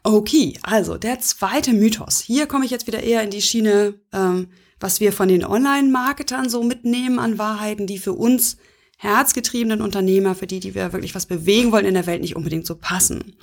Okay, 0.05 0.57
also 0.63 0.97
der 0.97 1.19
zweite 1.19 1.73
Mythos. 1.73 2.21
Hier 2.21 2.47
komme 2.47 2.65
ich 2.65 2.71
jetzt 2.71 2.87
wieder 2.87 3.03
eher 3.03 3.23
in 3.23 3.31
die 3.31 3.43
Schiene, 3.43 3.95
ähm, 4.13 4.49
was 4.79 5.01
wir 5.01 5.13
von 5.13 5.29
den 5.29 5.45
Online-Marketern 5.45 6.49
so 6.49 6.63
mitnehmen 6.63 7.19
an 7.19 7.39
Wahrheiten, 7.39 7.87
die 7.87 7.99
für 7.99 8.13
uns 8.13 8.57
herzgetriebenen 8.99 9.83
Unternehmer, 9.83 10.35
für 10.35 10.47
die, 10.47 10.61
die 10.61 10.75
wir 10.75 10.93
wirklich 10.93 11.15
was 11.15 11.27
bewegen 11.27 11.73
wollen 11.73 11.87
in 11.87 11.95
der 11.95 12.07
Welt, 12.07 12.21
nicht 12.21 12.37
unbedingt 12.37 12.67
so 12.67 12.77
passen. 12.77 13.37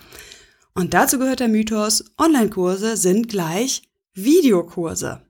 Und 0.74 0.94
dazu 0.94 1.20
gehört 1.20 1.42
der 1.42 1.50
Mythos, 1.50 2.06
Online-Kurse 2.18 2.96
sind 2.96 3.28
gleich 3.28 3.91
Videokurse. 4.14 5.22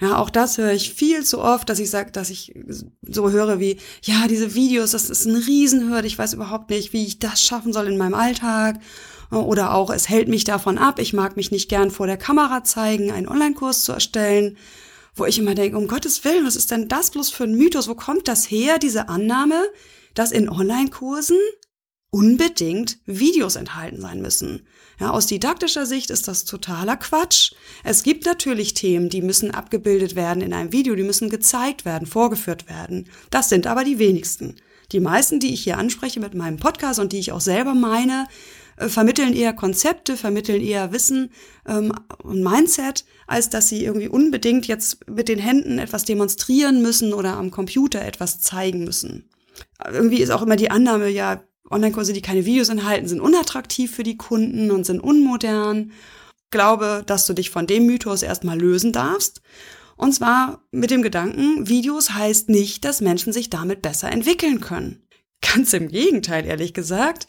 Ja, 0.00 0.18
auch 0.18 0.28
das 0.28 0.58
höre 0.58 0.72
ich 0.72 0.92
viel 0.92 1.24
zu 1.24 1.40
oft, 1.40 1.68
dass 1.68 1.78
ich 1.78 1.88
sage, 1.88 2.12
dass 2.12 2.28
ich 2.28 2.54
so 3.02 3.30
höre 3.30 3.60
wie, 3.60 3.78
ja, 4.02 4.26
diese 4.28 4.54
Videos, 4.54 4.90
das 4.90 5.08
ist 5.08 5.24
ein 5.24 5.36
Riesenhürde, 5.36 6.06
ich 6.06 6.18
weiß 6.18 6.34
überhaupt 6.34 6.68
nicht, 6.70 6.92
wie 6.92 7.06
ich 7.06 7.18
das 7.18 7.40
schaffen 7.40 7.72
soll 7.72 7.86
in 7.86 7.96
meinem 7.96 8.14
Alltag. 8.14 8.78
Oder 9.30 9.74
auch, 9.74 9.90
es 9.90 10.08
hält 10.08 10.28
mich 10.28 10.44
davon 10.44 10.78
ab, 10.78 10.98
ich 10.98 11.12
mag 11.12 11.36
mich 11.36 11.50
nicht 11.50 11.68
gern 11.68 11.90
vor 11.90 12.06
der 12.06 12.18
Kamera 12.18 12.62
zeigen, 12.62 13.10
einen 13.10 13.28
Online-Kurs 13.28 13.82
zu 13.82 13.92
erstellen. 13.92 14.56
Wo 15.14 15.24
ich 15.24 15.38
immer 15.38 15.54
denke, 15.54 15.78
um 15.78 15.88
Gottes 15.88 16.24
Willen, 16.24 16.44
was 16.44 16.56
ist 16.56 16.70
denn 16.70 16.88
das 16.88 17.10
bloß 17.10 17.30
für 17.30 17.44
ein 17.44 17.54
Mythos? 17.54 17.88
Wo 17.88 17.94
kommt 17.94 18.28
das 18.28 18.50
her, 18.50 18.78
diese 18.78 19.08
Annahme, 19.08 19.64
dass 20.12 20.30
in 20.30 20.50
Online-Kursen 20.50 21.38
unbedingt 22.16 22.96
Videos 23.04 23.56
enthalten 23.56 24.00
sein 24.00 24.22
müssen? 24.22 24.66
Ja, 24.98 25.10
aus 25.10 25.26
didaktischer 25.26 25.84
Sicht 25.84 26.08
ist 26.08 26.26
das 26.28 26.46
totaler 26.46 26.96
Quatsch. 26.96 27.52
Es 27.84 28.02
gibt 28.02 28.24
natürlich 28.24 28.72
Themen, 28.72 29.10
die 29.10 29.20
müssen 29.20 29.50
abgebildet 29.50 30.16
werden 30.16 30.42
in 30.42 30.54
einem 30.54 30.72
Video, 30.72 30.94
die 30.94 31.02
müssen 31.02 31.28
gezeigt 31.28 31.84
werden, 31.84 32.06
vorgeführt 32.06 32.70
werden. 32.70 33.06
Das 33.28 33.50
sind 33.50 33.66
aber 33.66 33.84
die 33.84 33.98
wenigsten. 33.98 34.56
Die 34.92 35.00
meisten, 35.00 35.40
die 35.40 35.52
ich 35.52 35.64
hier 35.64 35.76
anspreche 35.76 36.18
mit 36.18 36.32
meinem 36.32 36.56
Podcast 36.56 37.00
und 37.00 37.12
die 37.12 37.18
ich 37.18 37.32
auch 37.32 37.40
selber 37.42 37.74
meine, 37.74 38.28
äh, 38.78 38.88
vermitteln 38.88 39.34
eher 39.34 39.52
Konzepte, 39.52 40.16
vermitteln 40.16 40.62
eher 40.62 40.92
Wissen 40.92 41.30
ähm, 41.68 41.92
und 42.22 42.42
Mindset, 42.42 43.04
als 43.26 43.50
dass 43.50 43.68
sie 43.68 43.84
irgendwie 43.84 44.08
unbedingt 44.08 44.66
jetzt 44.66 45.06
mit 45.06 45.28
den 45.28 45.38
Händen 45.38 45.78
etwas 45.78 46.06
demonstrieren 46.06 46.80
müssen 46.80 47.12
oder 47.12 47.36
am 47.36 47.50
Computer 47.50 48.00
etwas 48.00 48.40
zeigen 48.40 48.84
müssen. 48.84 49.28
Irgendwie 49.84 50.22
ist 50.22 50.30
auch 50.30 50.40
immer 50.40 50.56
die 50.56 50.70
Annahme, 50.70 51.10
ja, 51.10 51.42
Online-Kurse, 51.70 52.12
die 52.12 52.22
keine 52.22 52.44
Videos 52.44 52.68
enthalten, 52.68 53.08
sind 53.08 53.20
unattraktiv 53.20 53.94
für 53.94 54.02
die 54.02 54.16
Kunden 54.16 54.70
und 54.70 54.84
sind 54.84 55.00
unmodern. 55.00 55.92
Ich 56.44 56.50
glaube, 56.50 57.02
dass 57.06 57.26
du 57.26 57.32
dich 57.32 57.50
von 57.50 57.66
dem 57.66 57.86
Mythos 57.86 58.22
erstmal 58.22 58.58
lösen 58.58 58.92
darfst. 58.92 59.42
Und 59.96 60.12
zwar 60.12 60.62
mit 60.70 60.90
dem 60.90 61.02
Gedanken, 61.02 61.68
Videos 61.68 62.10
heißt 62.10 62.48
nicht, 62.48 62.84
dass 62.84 63.00
Menschen 63.00 63.32
sich 63.32 63.50
damit 63.50 63.82
besser 63.82 64.12
entwickeln 64.12 64.60
können. 64.60 65.02
Ganz 65.40 65.72
im 65.72 65.88
Gegenteil, 65.88 66.46
ehrlich 66.46 66.74
gesagt. 66.74 67.26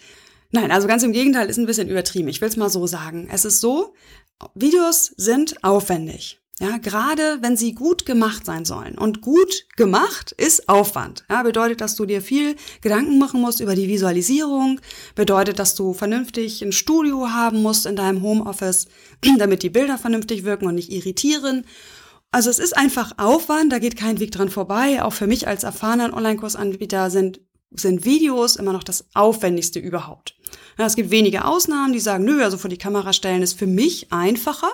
Nein, 0.52 0.72
also 0.72 0.88
ganz 0.88 1.04
im 1.04 1.12
Gegenteil 1.12 1.50
ist 1.50 1.58
ein 1.58 1.66
bisschen 1.66 1.90
übertrieben. 1.90 2.28
Ich 2.28 2.42
will 2.42 2.50
es 2.50 2.58
mal 2.58 2.70
so 2.70 2.88
sagen. 2.88 3.28
Es 3.32 3.46
ist 3.46 3.60
so, 3.60 3.94
Videos 4.54 5.14
sind 5.18 5.64
aufwendig. 5.64 6.40
Ja, 6.60 6.78
gerade 6.80 7.38
wenn 7.42 7.56
sie 7.56 7.76
gut 7.76 8.08
gemacht 8.08 8.44
sein 8.46 8.66
sollen. 8.66 8.98
Und 8.98 9.22
gut 9.22 9.68
gemacht 9.76 10.32
ist 10.32 10.68
Aufwand. 10.68 11.24
Ja, 11.30 11.44
bedeutet, 11.44 11.82
dass 11.82 11.96
du 11.96 12.08
dir 12.08 12.20
viel 12.20 12.56
Gedanken 12.82 13.20
machen 13.20 13.42
musst 13.42 13.60
über 13.60 13.76
die 13.76 13.88
Visualisierung, 13.88 14.82
bedeutet, 15.14 15.60
dass 15.60 15.76
du 15.76 15.94
vernünftig 15.94 16.64
ein 16.64 16.72
Studio 16.72 17.30
haben 17.30 17.62
musst 17.62 17.86
in 17.86 17.96
deinem 17.96 18.24
Homeoffice, 18.24 18.88
damit 19.38 19.62
die 19.62 19.70
Bilder 19.70 20.00
vernünftig 20.00 20.46
wirken 20.46 20.66
und 20.66 20.76
nicht 20.76 20.92
irritieren. 20.92 21.64
Also 22.32 22.50
es 22.50 22.58
ist 22.58 22.76
einfach 22.76 23.14
Aufwand, 23.18 23.72
da 23.72 23.78
geht 23.78 23.96
kein 23.96 24.20
Weg 24.20 24.32
dran 24.32 24.50
vorbei. 24.50 25.04
Auch 25.04 25.14
für 25.14 25.28
mich 25.28 25.48
als 25.48 25.64
erfahrener 25.64 26.12
Online-Kursanbieter 26.12 27.12
sind, 27.12 27.40
sind 27.70 28.04
Videos 28.04 28.56
immer 28.56 28.74
noch 28.74 28.84
das 28.84 29.06
Aufwendigste 29.14 29.80
überhaupt. 29.80 30.36
Ja, 30.80 30.88
es 30.88 30.96
gibt 30.96 31.12
wenige 31.12 31.46
Ausnahmen, 31.46 31.94
die 31.94 32.00
sagen, 32.00 32.26
nö, 32.26 32.44
also 32.44 32.58
vor 32.58 32.70
die 32.70 32.78
Kamera 32.78 33.14
stellen 33.14 33.44
ist 33.44 33.60
für 33.60 33.68
mich 33.68 34.12
einfacher. 34.12 34.72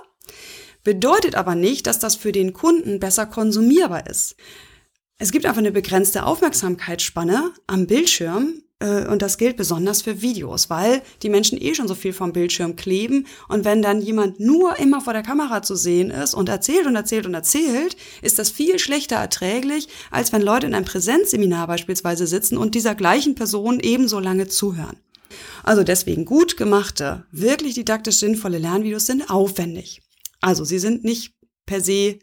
Bedeutet 0.84 1.36
aber 1.36 1.56
nicht, 1.56 1.88
dass 1.88 2.00
das 2.00 2.16
für 2.16 2.32
den 2.32 2.54
Kunden 2.54 3.00
besser 3.00 3.26
konsumierbar 3.26 4.08
ist. 4.08 4.36
Es 5.18 5.32
gibt 5.32 5.46
einfach 5.46 5.60
eine 5.60 5.72
begrenzte 5.72 6.26
Aufmerksamkeitsspanne 6.26 7.52
am 7.68 7.88
Bildschirm 7.88 8.62
äh, 8.80 9.08
und 9.08 9.22
das 9.22 9.38
gilt 9.38 9.56
besonders 9.56 10.02
für 10.02 10.22
Videos, 10.22 10.70
weil 10.70 11.02
die 11.22 11.30
Menschen 11.30 11.62
eh 11.62 11.74
schon 11.74 11.88
so 11.88 11.96
viel 11.96 12.12
vom 12.12 12.34
Bildschirm 12.34 12.76
kleben 12.76 13.28
und 13.48 13.64
wenn 13.64 13.82
dann 13.82 14.02
jemand 14.02 14.42
nur 14.42 14.78
immer 14.80 15.00
vor 15.00 15.14
der 15.14 15.24
Kamera 15.24 15.62
zu 15.62 15.76
sehen 15.76 16.12
ist 16.12 16.34
und 16.34 16.50
erzählt 16.50 16.86
und 16.86 16.96
erzählt 16.98 17.26
und 17.26 17.34
erzählt, 17.34 17.96
ist 18.22 18.38
das 18.38 18.50
viel 18.50 18.80
schlechter 18.80 19.16
erträglich, 19.16 19.88
als 20.12 20.34
wenn 20.34 20.42
Leute 20.42 20.68
in 20.68 20.76
einem 20.76 20.86
Präsenzseminar 20.86 21.68
beispielsweise 21.68 22.28
sitzen 22.28 22.58
und 22.58 22.76
dieser 22.76 22.96
gleichen 22.96 23.36
Person 23.36 23.80
ebenso 23.80 24.20
lange 24.20 24.50
zuhören. 24.50 24.98
Also 25.64 25.84
deswegen 25.84 26.26
gut 26.26 26.58
gemachte, 26.58 27.24
wirklich 27.32 27.76
didaktisch 27.76 28.18
sinnvolle 28.18 28.58
Lernvideos 28.58 29.06
sind 29.06 29.30
aufwendig. 29.30 30.03
Also 30.44 30.66
sie 30.66 30.80
sind 30.80 31.06
nicht 31.06 31.34
per 31.66 31.80
se 31.80 32.20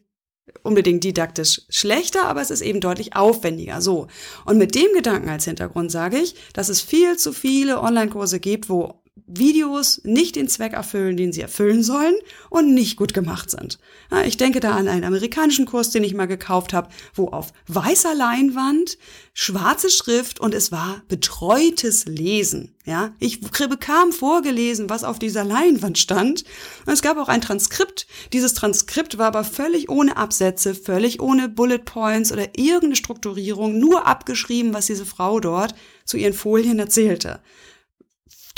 unbedingt 0.63 1.05
didaktisch 1.05 1.63
schlechter, 1.71 2.27
aber 2.27 2.43
es 2.43 2.51
ist 2.51 2.61
eben 2.61 2.81
deutlich 2.81 3.17
aufwendiger. 3.17 3.81
So. 3.81 4.09
Und 4.45 4.59
mit 4.59 4.75
dem 4.75 4.93
Gedanken 4.95 5.31
als 5.31 5.47
Hintergrund 5.47 5.91
sage 5.91 6.19
ich, 6.19 6.35
dass 6.53 6.69
es 6.69 6.83
viel 6.83 7.17
zu 7.17 7.33
viele 7.33 7.81
Online-Kurse 7.81 8.39
gibt, 8.39 8.69
wo 8.69 9.00
Videos 9.27 10.01
nicht 10.05 10.37
den 10.37 10.49
Zweck 10.49 10.73
erfüllen, 10.73 11.17
den 11.17 11.33
sie 11.33 11.41
erfüllen 11.41 11.83
sollen 11.83 12.15
und 12.49 12.75
nicht 12.75 12.97
gut 12.97 13.15
gemacht 13.15 13.51
sind. 13.51 13.79
Ich 14.25 14.37
denke 14.37 14.61
da 14.61 14.73
an 14.75 14.89
einen 14.89 15.05
amerikanischen 15.05 15.67
Kurs, 15.67 15.91
den 15.91 16.05
ich 16.05 16.15
mal 16.15 16.27
gekauft 16.27 16.73
habe, 16.73 16.89
wo 17.15 17.29
auf 17.29 17.53
weißer 17.69 18.15
Leinwand 18.15 18.99
schwarze 19.33 19.91
Schrift 19.91 20.41
und 20.41 20.55
es 20.55 20.73
war 20.73 21.03
betreutes 21.09 22.07
Lesen. 22.07 22.75
Ja, 22.85 23.15
ich 23.21 23.41
bekam 23.41 24.11
vorgelesen, 24.11 24.91
was 24.91 25.05
auf 25.05 25.19
dieser 25.19 25.45
Leinwand 25.45 25.99
stand. 25.99 26.45
Und 26.87 26.93
es 26.93 27.03
gab 27.03 27.19
auch 27.19 27.29
ein 27.29 27.41
Transkript. 27.41 28.07
Dieses 28.33 28.55
Transkript 28.55 29.19
war 29.19 29.29
aber 29.29 29.45
völlig 29.45 29.89
ohne 29.89 30.17
Absätze, 30.17 30.75
völlig 30.75 31.21
ohne 31.21 31.49
Bullet 31.49 31.79
Points 31.79 32.33
oder 32.33 32.49
irgendeine 32.57 32.97
Strukturierung, 32.97 33.79
nur 33.79 34.07
abgeschrieben, 34.07 34.75
was 34.75 34.87
diese 34.87 35.07
Frau 35.07 35.39
dort 35.41 35.75
zu 36.05 36.17
ihren 36.17 36.33
Folien 36.33 36.79
erzählte 36.79 37.41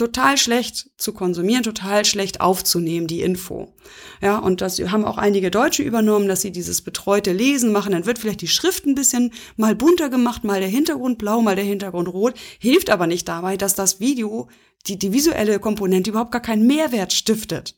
total 0.03 0.37
schlecht 0.37 0.91
zu 0.97 1.13
konsumieren, 1.13 1.63
total 1.63 2.05
schlecht 2.05 2.41
aufzunehmen, 2.41 3.07
die 3.07 3.23
Info. 3.23 3.73
Ja, 4.21 4.39
und 4.39 4.61
das 4.61 4.81
haben 4.81 5.05
auch 5.05 5.17
einige 5.17 5.53
Deutsche 5.53 5.85
übernommen, 5.85 6.27
dass 6.27 6.41
sie 6.41 6.51
dieses 6.51 6.83
betreute 6.83 7.31
Lesen 7.31 7.71
machen. 7.71 7.93
Dann 7.93 8.05
wird 8.05 8.19
vielleicht 8.19 8.41
die 8.41 8.49
Schrift 8.49 8.85
ein 8.85 8.97
bisschen 8.97 9.33
mal 9.57 9.77
bunter 9.77 10.09
gemacht, 10.09 10.43
mal 10.43 10.59
der 10.59 10.69
Hintergrund 10.69 11.19
blau, 11.19 11.41
mal 11.41 11.55
der 11.55 11.65
Hintergrund 11.65 12.09
rot. 12.09 12.35
Hilft 12.59 12.91
aber 12.91 13.07
nicht 13.07 13.29
dabei, 13.29 13.57
dass 13.57 13.75
das 13.75 14.01
Video, 14.01 14.49
die, 14.89 14.99
die 14.99 15.13
visuelle 15.13 15.61
Komponente 15.61 16.11
überhaupt 16.11 16.33
gar 16.33 16.43
keinen 16.43 16.67
Mehrwert 16.67 17.13
stiftet. 17.13 17.77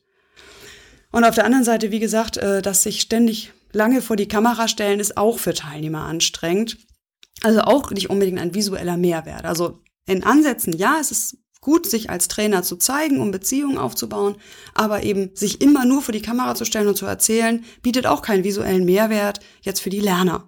Und 1.11 1.25
auf 1.25 1.35
der 1.35 1.45
anderen 1.45 1.63
Seite, 1.63 1.91
wie 1.91 1.99
gesagt, 1.99 2.37
äh, 2.37 2.63
dass 2.63 2.81
sich 2.81 3.01
ständig 3.01 3.51
lange 3.71 4.01
vor 4.01 4.15
die 4.15 4.27
Kamera 4.27 4.67
stellen, 4.67 4.99
ist 4.99 5.15
auch 5.15 5.37
für 5.37 5.53
Teilnehmer 5.53 6.05
anstrengend. 6.05 6.79
Also 7.43 7.61
auch 7.61 7.91
nicht 7.91 8.09
unbedingt 8.09 8.39
ein 8.39 8.55
visueller 8.55 8.97
Mehrwert. 8.97 9.45
Also 9.45 9.83
in 10.07 10.23
Ansätzen, 10.23 10.73
ja, 10.75 10.97
es 10.99 11.11
ist 11.11 11.37
gut, 11.65 11.89
sich 11.89 12.11
als 12.11 12.27
Trainer 12.27 12.61
zu 12.61 12.75
zeigen, 12.75 13.19
um 13.19 13.31
Beziehungen 13.31 13.79
aufzubauen, 13.79 14.35
aber 14.75 15.01
eben 15.01 15.31
sich 15.33 15.61
immer 15.61 15.83
nur 15.83 16.03
vor 16.03 16.11
die 16.11 16.21
Kamera 16.21 16.53
zu 16.53 16.63
stellen 16.63 16.87
und 16.87 16.95
zu 16.95 17.07
erzählen, 17.07 17.65
bietet 17.81 18.05
auch 18.05 18.21
keinen 18.21 18.43
visuellen 18.43 18.85
Mehrwert 18.85 19.39
jetzt 19.63 19.81
für 19.81 19.89
die 19.89 19.99
Lerner. 19.99 20.47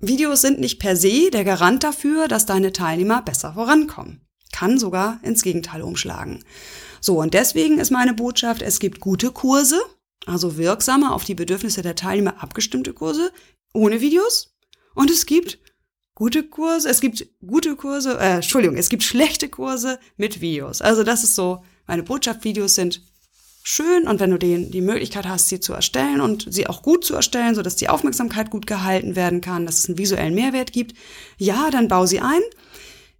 Videos 0.00 0.40
sind 0.40 0.58
nicht 0.58 0.80
per 0.80 0.96
se 0.96 1.30
der 1.30 1.44
Garant 1.44 1.84
dafür, 1.84 2.26
dass 2.26 2.44
deine 2.44 2.72
Teilnehmer 2.72 3.22
besser 3.22 3.52
vorankommen. 3.52 4.20
Kann 4.50 4.80
sogar 4.80 5.20
ins 5.22 5.42
Gegenteil 5.42 5.80
umschlagen. 5.80 6.42
So, 7.00 7.20
und 7.20 7.34
deswegen 7.34 7.78
ist 7.78 7.92
meine 7.92 8.12
Botschaft, 8.12 8.62
es 8.62 8.80
gibt 8.80 8.98
gute 8.98 9.30
Kurse, 9.30 9.80
also 10.26 10.56
wirksame, 10.56 11.12
auf 11.12 11.22
die 11.22 11.36
Bedürfnisse 11.36 11.82
der 11.82 11.94
Teilnehmer 11.94 12.42
abgestimmte 12.42 12.92
Kurse, 12.92 13.30
ohne 13.72 14.00
Videos. 14.00 14.56
Und 14.96 15.08
es 15.08 15.24
gibt 15.24 15.60
gute 16.22 16.44
Kurse, 16.44 16.88
es 16.88 17.00
gibt 17.00 17.26
gute 17.44 17.74
Kurse, 17.74 18.16
äh, 18.16 18.34
Entschuldigung, 18.34 18.76
es 18.76 18.88
gibt 18.88 19.02
schlechte 19.02 19.48
Kurse 19.48 19.98
mit 20.16 20.40
Videos. 20.40 20.80
Also 20.80 21.02
das 21.02 21.24
ist 21.24 21.34
so, 21.34 21.64
meine 21.88 22.04
Botschaft, 22.04 22.44
Videos 22.44 22.76
sind 22.76 23.02
schön 23.64 24.06
und 24.06 24.20
wenn 24.20 24.30
du 24.30 24.38
den, 24.38 24.70
die 24.70 24.82
Möglichkeit 24.82 25.26
hast, 25.26 25.48
sie 25.48 25.58
zu 25.58 25.72
erstellen 25.72 26.20
und 26.20 26.46
sie 26.48 26.68
auch 26.68 26.82
gut 26.82 27.04
zu 27.04 27.16
erstellen, 27.16 27.56
sodass 27.56 27.74
die 27.74 27.88
Aufmerksamkeit 27.88 28.50
gut 28.50 28.68
gehalten 28.68 29.16
werden 29.16 29.40
kann, 29.40 29.66
dass 29.66 29.80
es 29.80 29.88
einen 29.88 29.98
visuellen 29.98 30.36
Mehrwert 30.36 30.72
gibt, 30.72 30.96
ja, 31.38 31.70
dann 31.72 31.88
bau 31.88 32.06
sie 32.06 32.20
ein. 32.20 32.42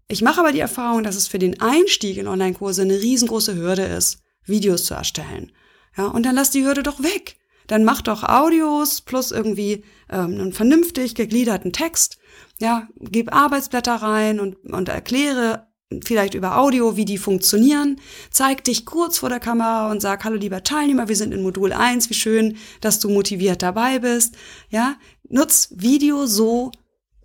Ich 0.07 0.23
mache 0.23 0.39
aber 0.39 0.53
die 0.53 0.61
Erfahrung, 0.61 1.03
dass 1.03 1.17
es 1.17 1.27
für 1.27 1.41
den 1.41 1.61
Einstieg 1.61 2.19
in 2.19 2.29
Online-Kurse 2.29 2.83
eine 2.83 3.03
riesengroße 3.03 3.57
Hürde 3.57 3.83
ist, 3.83 4.21
Videos 4.45 4.85
zu 4.85 4.95
erstellen. 4.95 5.51
Ja, 5.97 6.07
und 6.07 6.25
dann 6.25 6.37
lass 6.37 6.53
die 6.53 6.65
Hürde 6.65 6.85
doch 6.85 7.03
weg. 7.03 7.35
Dann 7.73 7.85
mach 7.85 8.03
doch 8.03 8.23
Audios 8.23 9.01
plus 9.01 9.31
irgendwie 9.31 9.83
ähm, 10.11 10.39
einen 10.39 10.53
vernünftig 10.53 11.15
gegliederten 11.15 11.73
Text 11.73 12.19
ja, 12.63 12.89
gib 13.01 13.35
Arbeitsblätter 13.35 13.97
rein 13.97 14.41
und, 14.41 14.57
und 14.73 14.89
erkläre 14.89 15.67
vielleicht 16.05 16.35
über 16.35 16.59
Audio, 16.59 16.97
wie 16.97 17.05
die 17.05 17.19
funktionieren. 17.19 18.01
Zeig 18.31 18.65
dich 18.65 18.87
kurz 18.87 19.19
vor 19.19 19.29
der 19.29 19.41
Kamera 19.41 19.91
und 19.91 20.01
sag, 20.01 20.25
hallo 20.25 20.37
lieber 20.37 20.63
Teilnehmer, 20.63 21.09
wir 21.09 21.17
sind 21.17 21.35
in 21.35 21.43
Modul 21.43 21.73
1, 21.73 22.09
wie 22.09 22.15
schön, 22.15 22.57
dass 22.81 22.99
du 22.99 23.11
motiviert 23.11 23.63
dabei 23.63 23.99
bist. 23.99 24.37
Ja, 24.71 24.97
nutz 25.29 25.69
Video 25.77 26.27
so, 26.27 26.71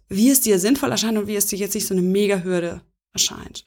wie 0.10 0.30
es 0.30 0.42
dir 0.42 0.60
sinnvoll 0.60 0.92
erscheint 0.92 1.18
und 1.18 1.28
wie 1.28 1.36
es 1.36 1.46
dir 1.46 1.60
jetzt 1.60 1.76
nicht 1.76 1.88
so 1.88 1.94
eine 1.94 2.04
Mega-Hürde 2.04 2.82
erscheint. 3.14 3.66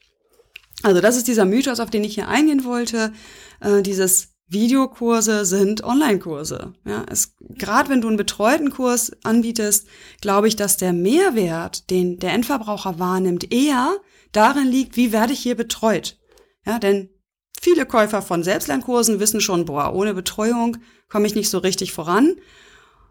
Also 0.82 1.00
das 1.00 1.16
ist 1.16 1.28
dieser 1.28 1.44
Mythos, 1.44 1.80
auf 1.80 1.90
den 1.90 2.04
ich 2.04 2.14
hier 2.14 2.28
eingehen 2.28 2.64
wollte. 2.64 3.12
Äh, 3.60 3.82
dieses 3.82 4.29
Videokurse 4.50 5.44
sind 5.44 5.84
Online-Kurse. 5.84 6.72
Ja, 6.84 7.04
gerade 7.40 7.88
wenn 7.88 8.00
du 8.00 8.08
einen 8.08 8.16
betreuten 8.16 8.70
Kurs 8.70 9.12
anbietest, 9.22 9.86
glaube 10.20 10.48
ich, 10.48 10.56
dass 10.56 10.76
der 10.76 10.92
Mehrwert, 10.92 11.88
den 11.88 12.18
der 12.18 12.32
Endverbraucher 12.32 12.98
wahrnimmt, 12.98 13.52
eher 13.52 13.96
darin 14.32 14.66
liegt, 14.66 14.96
wie 14.96 15.12
werde 15.12 15.32
ich 15.32 15.40
hier 15.40 15.54
betreut. 15.54 16.18
Ja, 16.66 16.80
denn 16.80 17.10
viele 17.60 17.86
Käufer 17.86 18.22
von 18.22 18.42
Selbstlernkursen 18.42 19.20
wissen 19.20 19.40
schon, 19.40 19.66
boah, 19.66 19.94
ohne 19.94 20.14
Betreuung 20.14 20.78
komme 21.08 21.28
ich 21.28 21.36
nicht 21.36 21.48
so 21.48 21.58
richtig 21.58 21.92
voran. 21.92 22.34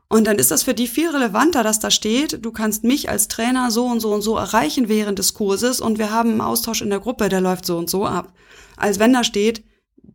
Und 0.09 0.27
dann 0.27 0.39
ist 0.39 0.51
das 0.51 0.63
für 0.63 0.73
die 0.73 0.87
viel 0.87 1.09
relevanter, 1.09 1.63
dass 1.63 1.79
da 1.79 1.89
steht, 1.89 2.43
du 2.43 2.51
kannst 2.51 2.83
mich 2.83 3.09
als 3.09 3.29
Trainer 3.29 3.71
so 3.71 3.85
und 3.85 4.01
so 4.01 4.11
und 4.11 4.23
so 4.23 4.35
erreichen 4.35 4.89
während 4.89 5.19
des 5.19 5.35
Kurses 5.35 5.79
und 5.79 5.99
wir 5.99 6.11
haben 6.11 6.31
einen 6.31 6.41
Austausch 6.41 6.81
in 6.81 6.89
der 6.89 6.99
Gruppe, 6.99 7.29
der 7.29 7.41
läuft 7.41 7.65
so 7.65 7.77
und 7.77 7.89
so 7.89 8.05
ab. 8.05 8.33
Als 8.75 8.99
wenn 8.99 9.13
da 9.13 9.23
steht, 9.23 9.63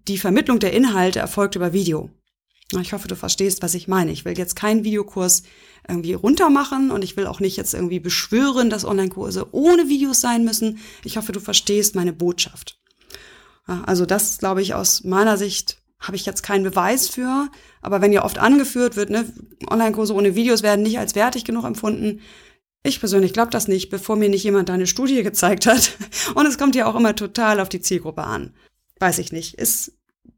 die 0.08 0.18
Vermittlung 0.18 0.58
der 0.58 0.72
Inhalte 0.72 1.18
erfolgt 1.18 1.56
über 1.56 1.72
Video. 1.72 2.10
Ich 2.80 2.92
hoffe, 2.92 3.08
du 3.08 3.16
verstehst, 3.16 3.62
was 3.62 3.74
ich 3.74 3.88
meine. 3.88 4.10
Ich 4.10 4.24
will 4.24 4.36
jetzt 4.36 4.56
keinen 4.56 4.84
Videokurs 4.84 5.42
irgendwie 5.86 6.14
runtermachen 6.14 6.90
und 6.90 7.04
ich 7.04 7.16
will 7.16 7.26
auch 7.26 7.40
nicht 7.40 7.56
jetzt 7.56 7.74
irgendwie 7.74 8.00
beschwören, 8.00 8.70
dass 8.70 8.84
Online-Kurse 8.84 9.48
ohne 9.52 9.88
Videos 9.88 10.20
sein 10.20 10.44
müssen. 10.44 10.78
Ich 11.04 11.16
hoffe, 11.16 11.32
du 11.32 11.40
verstehst 11.40 11.94
meine 11.94 12.12
Botschaft. 12.12 12.78
Also 13.66 14.06
das, 14.06 14.38
glaube 14.38 14.62
ich, 14.62 14.74
aus 14.74 15.04
meiner 15.04 15.36
Sicht 15.36 15.78
habe 16.00 16.16
ich 16.16 16.26
jetzt 16.26 16.42
keinen 16.42 16.64
Beweis 16.64 17.08
für. 17.08 17.48
Aber 17.80 18.00
wenn 18.00 18.12
ja 18.12 18.24
oft 18.24 18.38
angeführt 18.38 18.96
wird, 18.96 19.10
ne, 19.10 19.26
Online-Kurse 19.70 20.14
ohne 20.14 20.34
Videos 20.34 20.62
werden 20.62 20.82
nicht 20.82 20.98
als 20.98 21.14
wertig 21.14 21.44
genug 21.44 21.64
empfunden. 21.64 22.20
Ich 22.82 22.98
persönlich 22.98 23.32
glaube 23.32 23.50
das 23.50 23.68
nicht, 23.68 23.88
bevor 23.88 24.16
mir 24.16 24.28
nicht 24.28 24.44
jemand 24.44 24.68
eine 24.68 24.86
Studie 24.86 25.22
gezeigt 25.22 25.66
hat. 25.66 25.92
Und 26.34 26.46
es 26.46 26.58
kommt 26.58 26.74
ja 26.74 26.86
auch 26.86 26.96
immer 26.96 27.14
total 27.14 27.60
auf 27.60 27.68
die 27.68 27.80
Zielgruppe 27.80 28.24
an 28.24 28.52
weiß 29.04 29.18
ich 29.18 29.32
nicht, 29.32 29.54
ist, 29.54 29.92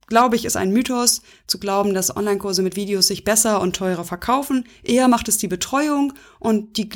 glaube 0.09 0.35
ich, 0.35 0.45
ist 0.45 0.57
ein 0.57 0.73
Mythos, 0.73 1.23
zu 1.47 1.61
glauben, 1.61 1.95
dass 1.95 2.17
Online-Kurse 2.17 2.63
mit 2.63 2.75
Videos 2.75 3.07
sich 3.07 3.23
besser 3.23 3.61
und 3.61 3.77
teurer 3.77 4.05
verkaufen. 4.05 4.65
Eher 4.83 5.07
macht 5.07 5.29
es 5.29 5.39
die 5.39 5.47
Betreuung 5.47 6.15
und 6.41 6.77
die 6.77 6.89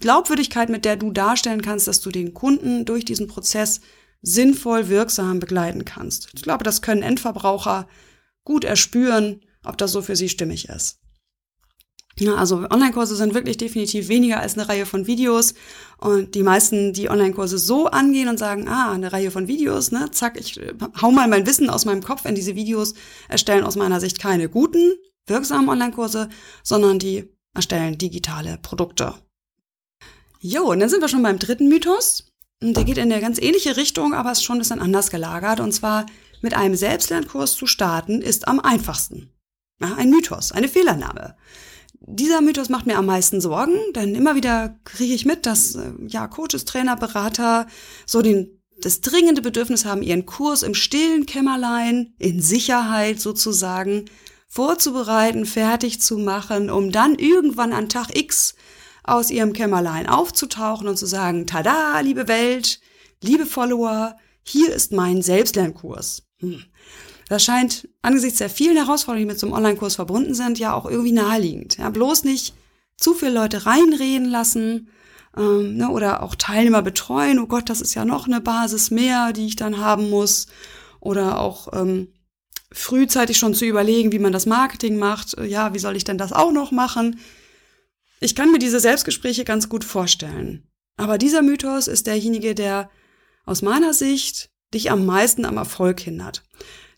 Glaubwürdigkeit, 0.00 0.68
mit 0.68 0.84
der 0.84 0.96
du 0.96 1.12
darstellen 1.12 1.62
kannst, 1.62 1.88
dass 1.88 2.02
du 2.02 2.10
den 2.10 2.34
Kunden 2.34 2.84
durch 2.84 3.06
diesen 3.06 3.26
Prozess 3.26 3.80
sinnvoll, 4.20 4.90
wirksam 4.90 5.40
begleiten 5.40 5.86
kannst. 5.86 6.28
Ich 6.34 6.42
glaube, 6.42 6.62
das 6.62 6.82
können 6.82 7.02
Endverbraucher 7.02 7.88
gut 8.44 8.64
erspüren, 8.64 9.40
ob 9.64 9.78
das 9.78 9.92
so 9.92 10.02
für 10.02 10.16
sie 10.16 10.28
stimmig 10.28 10.68
ist. 10.68 11.00
Ja, 12.18 12.36
also 12.36 12.58
Online-Kurse 12.70 13.16
sind 13.16 13.34
wirklich 13.34 13.56
definitiv 13.56 14.08
weniger 14.08 14.40
als 14.40 14.54
eine 14.54 14.68
Reihe 14.68 14.86
von 14.86 15.06
Videos. 15.06 15.54
Und 15.98 16.34
die 16.36 16.44
meisten, 16.44 16.92
die 16.92 17.10
Online-Kurse 17.10 17.58
so 17.58 17.86
angehen 17.86 18.28
und 18.28 18.38
sagen, 18.38 18.68
ah, 18.68 18.92
eine 18.92 19.12
Reihe 19.12 19.32
von 19.32 19.48
Videos, 19.48 19.90
ne, 19.90 20.10
zack, 20.12 20.38
ich 20.38 20.60
äh, 20.60 20.74
hau 21.02 21.10
mal 21.10 21.26
mein 21.26 21.46
Wissen 21.46 21.70
aus 21.70 21.84
meinem 21.84 22.02
Kopf 22.02 22.24
in 22.24 22.36
diese 22.36 22.54
Videos, 22.54 22.94
erstellen 23.28 23.64
aus 23.64 23.74
meiner 23.74 24.00
Sicht 24.00 24.20
keine 24.20 24.48
guten, 24.48 24.92
wirksamen 25.26 25.68
Online-Kurse, 25.68 26.28
sondern 26.62 27.00
die 27.00 27.28
erstellen 27.52 27.98
digitale 27.98 28.58
Produkte. 28.62 29.14
Jo, 30.40 30.70
und 30.70 30.80
dann 30.80 30.88
sind 30.88 31.00
wir 31.00 31.08
schon 31.08 31.22
beim 31.22 31.38
dritten 31.38 31.68
Mythos. 31.68 32.30
Und 32.62 32.76
der 32.76 32.84
geht 32.84 32.98
in 32.98 33.10
eine 33.10 33.20
ganz 33.20 33.40
ähnliche 33.40 33.76
Richtung, 33.76 34.14
aber 34.14 34.30
ist 34.30 34.44
schon 34.44 34.56
ein 34.56 34.60
bisschen 34.60 34.80
anders 34.80 35.10
gelagert. 35.10 35.58
Und 35.58 35.72
zwar, 35.72 36.06
mit 36.42 36.54
einem 36.54 36.76
Selbstlernkurs 36.76 37.54
zu 37.54 37.66
starten, 37.66 38.22
ist 38.22 38.46
am 38.46 38.60
einfachsten. 38.60 39.32
Ja, 39.80 39.94
ein 39.96 40.10
Mythos, 40.10 40.52
eine 40.52 40.68
Fehlernahme. 40.68 41.36
Dieser 42.06 42.40
Mythos 42.40 42.68
macht 42.68 42.86
mir 42.86 42.96
am 42.96 43.06
meisten 43.06 43.40
Sorgen, 43.40 43.76
denn 43.94 44.14
immer 44.14 44.34
wieder 44.34 44.78
kriege 44.84 45.14
ich 45.14 45.24
mit, 45.24 45.46
dass 45.46 45.74
äh, 45.74 45.92
ja 46.06 46.26
Coaches, 46.26 46.64
Trainer, 46.64 46.96
Berater 46.96 47.66
so 48.06 48.22
den 48.22 48.60
das 48.80 49.00
dringende 49.00 49.40
Bedürfnis 49.40 49.84
haben, 49.84 50.02
ihren 50.02 50.26
Kurs 50.26 50.62
im 50.62 50.74
stillen 50.74 51.26
Kämmerlein, 51.26 52.14
in 52.18 52.42
Sicherheit 52.42 53.20
sozusagen, 53.20 54.06
vorzubereiten, 54.48 55.46
fertig 55.46 56.00
zu 56.00 56.18
machen, 56.18 56.70
um 56.70 56.92
dann 56.92 57.14
irgendwann 57.14 57.72
an 57.72 57.88
Tag 57.88 58.16
X 58.16 58.54
aus 59.02 59.30
ihrem 59.30 59.52
Kämmerlein 59.52 60.08
aufzutauchen 60.08 60.88
und 60.88 60.96
zu 60.96 61.06
sagen, 61.06 61.46
tada, 61.46 62.00
liebe 62.00 62.28
Welt, 62.28 62.80
liebe 63.22 63.46
Follower, 63.46 64.16
hier 64.42 64.72
ist 64.72 64.92
mein 64.92 65.22
Selbstlernkurs. 65.22 66.22
Hm. 66.40 66.62
Das 67.28 67.42
scheint 67.42 67.88
angesichts 68.02 68.38
der 68.38 68.50
vielen 68.50 68.76
Herausforderungen, 68.76 69.28
die 69.28 69.32
mit 69.32 69.40
so 69.40 69.46
einem 69.46 69.56
Online-Kurs 69.56 69.96
verbunden 69.96 70.34
sind, 70.34 70.58
ja 70.58 70.74
auch 70.74 70.86
irgendwie 70.86 71.12
naheliegend. 71.12 71.78
Ja, 71.78 71.90
bloß 71.90 72.24
nicht 72.24 72.54
zu 72.96 73.14
viele 73.14 73.32
Leute 73.32 73.66
reinreden 73.66 74.26
lassen 74.26 74.88
ähm, 75.36 75.76
ne, 75.76 75.90
oder 75.90 76.22
auch 76.22 76.34
Teilnehmer 76.34 76.82
betreuen. 76.82 77.38
Oh 77.38 77.46
Gott, 77.46 77.68
das 77.70 77.80
ist 77.80 77.94
ja 77.94 78.04
noch 78.04 78.26
eine 78.26 78.40
Basis 78.40 78.90
mehr, 78.90 79.32
die 79.32 79.46
ich 79.46 79.56
dann 79.56 79.78
haben 79.78 80.10
muss. 80.10 80.46
Oder 81.00 81.40
auch 81.40 81.68
ähm, 81.72 82.08
frühzeitig 82.72 83.38
schon 83.38 83.54
zu 83.54 83.64
überlegen, 83.64 84.12
wie 84.12 84.18
man 84.18 84.32
das 84.32 84.46
Marketing 84.46 84.96
macht. 84.96 85.36
Ja, 85.38 85.74
wie 85.74 85.78
soll 85.78 85.96
ich 85.96 86.04
denn 86.04 86.18
das 86.18 86.32
auch 86.32 86.52
noch 86.52 86.70
machen? 86.70 87.20
Ich 88.20 88.34
kann 88.34 88.52
mir 88.52 88.58
diese 88.58 88.80
Selbstgespräche 88.80 89.44
ganz 89.44 89.68
gut 89.68 89.84
vorstellen. 89.84 90.66
Aber 90.96 91.18
dieser 91.18 91.42
Mythos 91.42 91.88
ist 91.88 92.06
derjenige, 92.06 92.54
der 92.54 92.90
aus 93.44 93.62
meiner 93.62 93.92
Sicht 93.92 94.50
dich 94.72 94.90
am 94.90 95.04
meisten 95.04 95.44
am 95.44 95.56
Erfolg 95.56 96.00
hindert. 96.00 96.42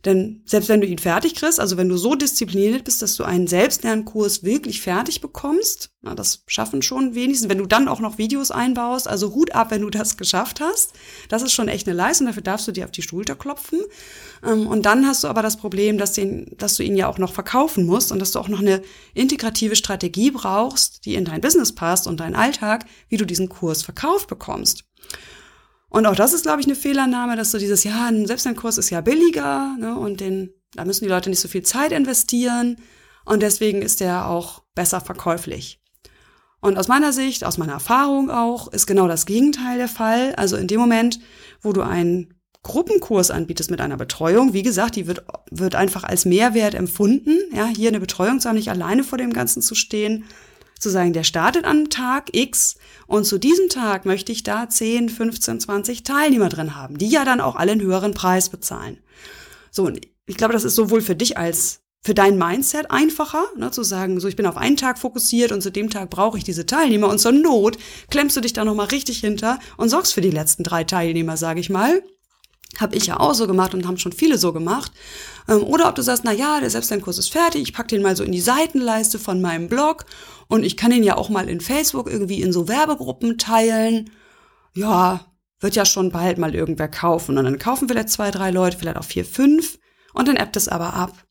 Denn 0.06 0.40
selbst 0.44 0.68
wenn 0.68 0.80
du 0.80 0.86
ihn 0.86 0.98
fertig 0.98 1.34
kriegst, 1.34 1.58
also 1.58 1.76
wenn 1.76 1.88
du 1.88 1.96
so 1.96 2.14
diszipliniert 2.14 2.84
bist, 2.84 3.02
dass 3.02 3.16
du 3.16 3.24
einen 3.24 3.48
Selbstlernkurs 3.48 4.44
wirklich 4.44 4.80
fertig 4.80 5.20
bekommst, 5.20 5.90
na, 6.00 6.14
das 6.14 6.44
schaffen 6.46 6.80
schon 6.80 7.16
wenigstens, 7.16 7.48
wenn 7.48 7.58
du 7.58 7.66
dann 7.66 7.88
auch 7.88 7.98
noch 7.98 8.16
Videos 8.16 8.52
einbaust, 8.52 9.08
also 9.08 9.34
Hut 9.34 9.56
ab, 9.56 9.72
wenn 9.72 9.82
du 9.82 9.90
das 9.90 10.16
geschafft 10.16 10.60
hast. 10.60 10.92
Das 11.28 11.42
ist 11.42 11.52
schon 11.52 11.66
echt 11.66 11.88
eine 11.88 11.96
Leistung, 11.96 12.28
dafür 12.28 12.44
darfst 12.44 12.68
du 12.68 12.72
dir 12.72 12.84
auf 12.84 12.92
die 12.92 13.02
Schulter 13.02 13.34
klopfen. 13.34 13.80
Ähm, 14.46 14.68
und 14.68 14.86
dann 14.86 15.04
hast 15.08 15.24
du 15.24 15.28
aber 15.28 15.42
das 15.42 15.56
Problem, 15.56 15.98
dass, 15.98 16.12
den, 16.12 16.54
dass 16.56 16.76
du 16.76 16.84
ihn 16.84 16.96
ja 16.96 17.08
auch 17.08 17.18
noch 17.18 17.32
verkaufen 17.32 17.84
musst 17.84 18.12
und 18.12 18.20
dass 18.20 18.30
du 18.30 18.38
auch 18.38 18.48
noch 18.48 18.60
eine 18.60 18.82
integrative 19.12 19.74
Strategie 19.74 20.30
brauchst, 20.30 21.04
die 21.04 21.16
in 21.16 21.24
dein 21.24 21.40
Business 21.40 21.74
passt 21.74 22.06
und 22.06 22.20
deinen 22.20 22.36
Alltag, 22.36 22.84
wie 23.08 23.16
du 23.16 23.24
diesen 23.24 23.48
Kurs 23.48 23.82
verkauft 23.82 24.28
bekommst. 24.28 24.84
Und 25.88 26.06
auch 26.06 26.16
das 26.16 26.32
ist, 26.32 26.42
glaube 26.42 26.60
ich, 26.60 26.66
eine 26.66 26.74
Fehlannahme, 26.74 27.36
dass 27.36 27.50
so 27.50 27.58
dieses, 27.58 27.84
ja, 27.84 28.06
ein 28.06 28.26
Selbstlernkurs 28.26 28.78
ist 28.78 28.90
ja 28.90 29.00
billiger 29.00 29.76
ne, 29.78 29.96
und 29.96 30.20
den, 30.20 30.50
da 30.74 30.84
müssen 30.84 31.04
die 31.04 31.10
Leute 31.10 31.30
nicht 31.30 31.40
so 31.40 31.48
viel 31.48 31.62
Zeit 31.62 31.92
investieren 31.92 32.76
und 33.24 33.42
deswegen 33.42 33.82
ist 33.82 34.00
der 34.00 34.26
auch 34.26 34.62
besser 34.74 35.00
verkäuflich. 35.00 35.80
Und 36.60 36.78
aus 36.78 36.88
meiner 36.88 37.12
Sicht, 37.12 37.44
aus 37.44 37.58
meiner 37.58 37.74
Erfahrung 37.74 38.30
auch, 38.30 38.72
ist 38.72 38.86
genau 38.86 39.06
das 39.06 39.26
Gegenteil 39.26 39.78
der 39.78 39.88
Fall. 39.88 40.34
Also 40.36 40.56
in 40.56 40.66
dem 40.66 40.80
Moment, 40.80 41.20
wo 41.60 41.72
du 41.72 41.82
einen 41.82 42.34
Gruppenkurs 42.62 43.30
anbietest 43.30 43.70
mit 43.70 43.80
einer 43.80 43.96
Betreuung, 43.96 44.52
wie 44.52 44.62
gesagt, 44.62 44.96
die 44.96 45.06
wird, 45.06 45.24
wird 45.52 45.76
einfach 45.76 46.02
als 46.02 46.24
Mehrwert 46.24 46.74
empfunden, 46.74 47.38
ja, 47.54 47.66
hier 47.66 47.90
eine 47.90 48.00
Betreuung 48.00 48.40
zu 48.40 48.48
haben, 48.48 48.56
nicht 48.56 48.70
alleine 48.70 49.04
vor 49.04 49.18
dem 49.18 49.32
Ganzen 49.32 49.62
zu 49.62 49.76
stehen, 49.76 50.24
zu 50.78 50.90
sagen, 50.90 51.12
der 51.12 51.24
startet 51.24 51.64
an 51.64 51.90
Tag 51.90 52.28
X 52.32 52.76
und 53.06 53.24
zu 53.24 53.38
diesem 53.38 53.68
Tag 53.68 54.04
möchte 54.04 54.32
ich 54.32 54.42
da 54.42 54.68
10, 54.68 55.08
15, 55.08 55.60
20 55.60 56.02
Teilnehmer 56.02 56.48
drin 56.48 56.76
haben, 56.76 56.98
die 56.98 57.08
ja 57.08 57.24
dann 57.24 57.40
auch 57.40 57.56
alle 57.56 57.72
einen 57.72 57.80
höheren 57.80 58.14
Preis 58.14 58.48
bezahlen. 58.48 58.98
So, 59.70 59.84
und 59.84 60.00
ich 60.26 60.36
glaube, 60.36 60.52
das 60.52 60.64
ist 60.64 60.74
sowohl 60.74 61.00
für 61.00 61.16
dich 61.16 61.38
als 61.38 61.80
für 62.02 62.14
dein 62.14 62.38
Mindset 62.38 62.90
einfacher, 62.90 63.44
ne, 63.56 63.72
zu 63.72 63.82
sagen, 63.82 64.20
so 64.20 64.28
ich 64.28 64.36
bin 64.36 64.46
auf 64.46 64.56
einen 64.56 64.76
Tag 64.76 64.98
fokussiert 64.98 65.50
und 65.50 65.60
zu 65.60 65.72
dem 65.72 65.90
Tag 65.90 66.08
brauche 66.08 66.38
ich 66.38 66.44
diese 66.44 66.64
Teilnehmer 66.64 67.08
und 67.08 67.18
zur 67.18 67.32
Not 67.32 67.78
klemmst 68.10 68.36
du 68.36 68.40
dich 68.40 68.52
da 68.52 68.64
nochmal 68.64 68.86
richtig 68.86 69.18
hinter 69.18 69.58
und 69.76 69.88
sorgst 69.88 70.14
für 70.14 70.20
die 70.20 70.30
letzten 70.30 70.62
drei 70.62 70.84
Teilnehmer, 70.84 71.36
sage 71.36 71.58
ich 71.58 71.68
mal. 71.68 72.02
Habe 72.78 72.96
ich 72.96 73.06
ja 73.06 73.18
auch 73.18 73.34
so 73.34 73.46
gemacht 73.46 73.74
und 73.74 73.86
haben 73.86 73.98
schon 73.98 74.12
viele 74.12 74.38
so 74.38 74.52
gemacht. 74.52 74.92
Ähm, 75.48 75.62
oder 75.62 75.88
ob 75.88 75.94
du 75.94 76.02
sagst, 76.02 76.24
na 76.24 76.32
ja, 76.32 76.60
der 76.60 76.70
Selbstlernkurs 76.70 77.18
ist 77.18 77.32
fertig, 77.32 77.62
ich 77.62 77.72
pack 77.72 77.88
den 77.88 78.02
mal 78.02 78.16
so 78.16 78.24
in 78.24 78.32
die 78.32 78.40
Seitenleiste 78.40 79.18
von 79.18 79.40
meinem 79.40 79.68
Blog 79.68 80.04
und 80.48 80.64
ich 80.64 80.76
kann 80.76 80.92
ihn 80.92 81.02
ja 81.02 81.16
auch 81.16 81.28
mal 81.28 81.48
in 81.48 81.60
Facebook 81.60 82.10
irgendwie 82.10 82.42
in 82.42 82.52
so 82.52 82.68
Werbegruppen 82.68 83.38
teilen. 83.38 84.10
Ja, 84.74 85.26
wird 85.60 85.74
ja 85.74 85.84
schon 85.84 86.10
bald 86.10 86.38
mal 86.38 86.54
irgendwer 86.54 86.88
kaufen. 86.88 87.38
Und 87.38 87.44
dann 87.44 87.58
kaufen 87.58 87.88
vielleicht 87.88 88.10
zwei, 88.10 88.30
drei 88.30 88.50
Leute, 88.50 88.76
vielleicht 88.78 88.98
auch 88.98 89.04
vier, 89.04 89.24
fünf. 89.24 89.78
Und 90.12 90.28
dann 90.28 90.36
appt 90.36 90.56
es 90.56 90.68
aber 90.68 90.94
ab. 90.94 91.24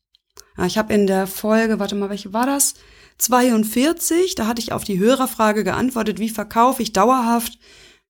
Ich 0.64 0.78
habe 0.78 0.94
in 0.94 1.06
der 1.06 1.26
Folge, 1.26 1.78
warte 1.78 1.94
mal, 1.94 2.10
welche 2.10 2.32
war 2.32 2.46
das? 2.46 2.74
42, 3.18 4.34
da 4.34 4.46
hatte 4.46 4.60
ich 4.60 4.72
auf 4.72 4.84
die 4.84 4.98
Hörerfrage 4.98 5.64
geantwortet, 5.64 6.18
wie 6.18 6.28
verkaufe 6.28 6.82
ich 6.82 6.92
dauerhaft 6.92 7.58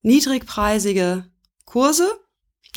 niedrigpreisige 0.02 1.26
Kurse? 1.64 2.08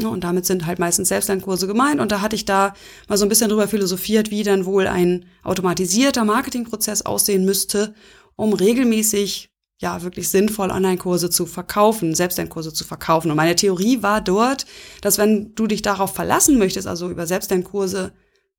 Und 0.07 0.23
damit 0.23 0.45
sind 0.45 0.65
halt 0.65 0.79
meistens 0.79 1.09
Selbstlernkurse 1.09 1.67
gemeint. 1.67 1.99
Und 1.99 2.11
da 2.11 2.21
hatte 2.21 2.35
ich 2.35 2.45
da 2.45 2.73
mal 3.07 3.17
so 3.17 3.25
ein 3.25 3.29
bisschen 3.29 3.49
drüber 3.49 3.67
philosophiert, 3.67 4.31
wie 4.31 4.43
dann 4.43 4.65
wohl 4.65 4.87
ein 4.87 5.25
automatisierter 5.43 6.25
Marketingprozess 6.25 7.01
aussehen 7.03 7.45
müsste, 7.45 7.93
um 8.35 8.53
regelmäßig 8.53 9.49
ja 9.81 10.01
wirklich 10.03 10.29
sinnvoll 10.29 10.71
Online-Kurse 10.71 11.29
zu 11.29 11.45
verkaufen, 11.45 12.13
Selbstlernkurse 12.13 12.73
zu 12.73 12.83
verkaufen. 12.83 13.31
Und 13.31 13.37
meine 13.37 13.55
Theorie 13.55 14.01
war 14.03 14.21
dort, 14.21 14.65
dass 15.01 15.17
wenn 15.17 15.55
du 15.55 15.67
dich 15.67 15.81
darauf 15.81 16.13
verlassen 16.13 16.57
möchtest, 16.57 16.87
also 16.87 17.09
über 17.09 17.25
Selbstlernkurse 17.25 18.11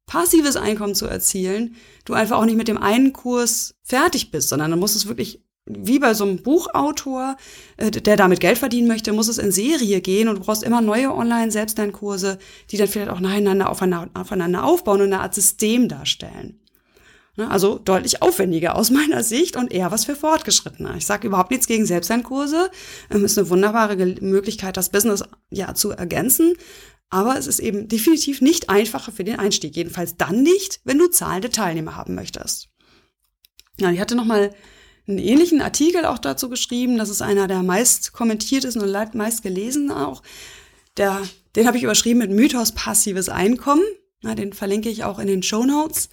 passives 0.07 0.57
Einkommen 0.57 0.95
zu 0.95 1.07
erzielen, 1.07 1.77
du 2.05 2.15
einfach 2.15 2.39
auch 2.39 2.45
nicht 2.45 2.57
mit 2.57 2.69
dem 2.69 2.79
einen 2.79 3.13
Kurs 3.13 3.75
fertig 3.83 4.31
bist, 4.31 4.49
sondern 4.49 4.71
dann 4.71 4.81
muss 4.81 4.97
es 4.97 5.07
wirklich 5.07 5.45
wie 5.79 5.99
bei 5.99 6.15
so 6.15 6.25
einem 6.25 6.43
Buchautor, 6.43 7.37
äh, 7.77 7.91
der 7.91 8.17
damit 8.17 8.41
Geld 8.41 8.59
verdienen 8.59 8.89
möchte, 8.89 9.13
muss 9.13 9.29
es 9.29 9.39
in 9.39 9.53
Serie 9.53 10.01
gehen 10.01 10.29
und 10.29 10.37
du 10.37 10.43
brauchst 10.43 10.63
immer 10.63 10.81
neue 10.81 11.15
Online-Selbstlernkurse, 11.15 12.39
die 12.71 12.77
dann 12.77 12.89
vielleicht 12.89 13.11
auch 13.11 13.21
nacheinander 13.21 13.71
aufeinander 13.71 14.65
aufbauen 14.65 15.01
und 15.01 15.13
eine 15.13 15.21
Art 15.21 15.35
System 15.35 15.89
darstellen. 15.89 16.61
Ne, 17.37 17.51
also 17.51 17.79
deutlich 17.79 18.23
aufwendiger 18.23 18.75
aus 18.77 18.91
meiner 18.91 19.23
Sicht 19.23 19.57
und 19.57 19.73
eher 19.73 19.91
was 19.91 20.05
für 20.05 20.17
Fortgeschrittene. 20.17 20.95
Ich 20.97 21.07
sage 21.07 21.27
überhaupt 21.27 21.51
nichts 21.51 21.67
gegen 21.67 21.87
Selbstlernkurse. 21.87 22.71
Ähm, 23.11 23.25
ist 23.25 23.39
eine 23.39 23.49
wunderbare 23.49 23.97
Möglichkeit, 24.21 24.77
das 24.77 24.91
Business 24.91 25.25
ja 25.51 25.75
zu 25.75 25.91
ergänzen. 25.91 26.55
Aber 27.09 27.37
es 27.37 27.47
ist 27.47 27.59
eben 27.59 27.89
definitiv 27.89 28.41
nicht 28.41 28.71
einfacher 28.71 29.11
für 29.11 29.25
den 29.25 29.39
Einstieg. 29.39 29.75
Jedenfalls 29.75 30.17
dann 30.17 30.43
nicht, 30.43 30.81
wenn 30.85 30.99
du 30.99 31.09
zahlende 31.09 31.51
Teilnehmer 31.51 31.97
haben 31.97 32.15
möchtest. 32.15 32.69
Ja, 33.79 33.91
ich 33.91 34.01
hatte 34.01 34.15
noch 34.15 34.27
mal 34.27 34.55
einen 35.11 35.27
ähnlichen 35.27 35.61
Artikel 35.61 36.05
auch 36.05 36.19
dazu 36.19 36.49
geschrieben. 36.49 36.99
Das 36.99 37.09
ist 37.09 37.23
einer 37.23 37.47
der 37.47 37.63
meist 37.63 38.13
kommentiertesten 38.13 38.83
und 38.83 39.15
meist 39.15 39.43
gelesenen 39.43 39.91
auch. 39.91 40.23
Der, 40.97 41.23
den 41.57 41.67
habe 41.67 41.77
ich 41.77 41.83
überschrieben 41.83 42.19
mit 42.19 42.31
Mythos 42.31 42.73
passives 42.73 43.29
Einkommen. 43.29 43.83
Na, 44.23 44.35
den 44.35 44.53
verlinke 44.53 44.89
ich 44.89 45.05
auch 45.05 45.19
in 45.19 45.27
den 45.27 45.43
Show 45.43 45.65
Notes. 45.65 46.09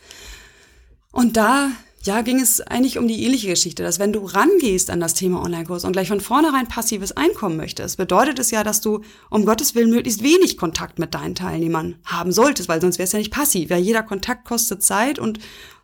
Und 1.12 1.38
da 1.38 1.72
ja, 2.04 2.22
ging 2.22 2.40
es 2.40 2.62
eigentlich 2.62 2.98
um 2.98 3.08
die 3.08 3.24
ähnliche 3.24 3.48
Geschichte, 3.48 3.84
dass 3.84 4.00
wenn 4.00 4.14
du 4.14 4.24
rangehst 4.24 4.90
an 4.90 5.00
das 5.00 5.14
Thema 5.14 5.42
Online-Kurs 5.42 5.84
und 5.84 5.94
gleich 5.94 6.08
von 6.08 6.22
vornherein 6.22 6.68
passives 6.68 7.12
Einkommen 7.12 7.58
möchtest, 7.58 7.98
bedeutet 7.98 8.40
es 8.40 8.52
ja, 8.52 8.64
dass 8.64 8.82
du 8.82 9.02
um 9.30 9.46
Gottes 9.46 9.76
Willen 9.76 9.90
möglichst 9.90 10.24
wenig 10.24 10.58
Kontakt 10.58 11.00
mit 11.00 11.14
deinen 11.14 11.36
Teilnehmern 11.36 11.96
haben 12.06 12.32
solltest, 12.32 12.70
weil 12.70 12.82
sonst 12.82 13.00
wär's 13.00 13.12
ja 13.12 13.20
nicht 13.20 13.34
passiv. 13.34 13.70
Ja, 13.70 13.78
jeder 13.78 14.04
Kontakt 14.04 14.46
kostet 14.46 14.84
Zeit 14.84 15.20
und 15.20 15.40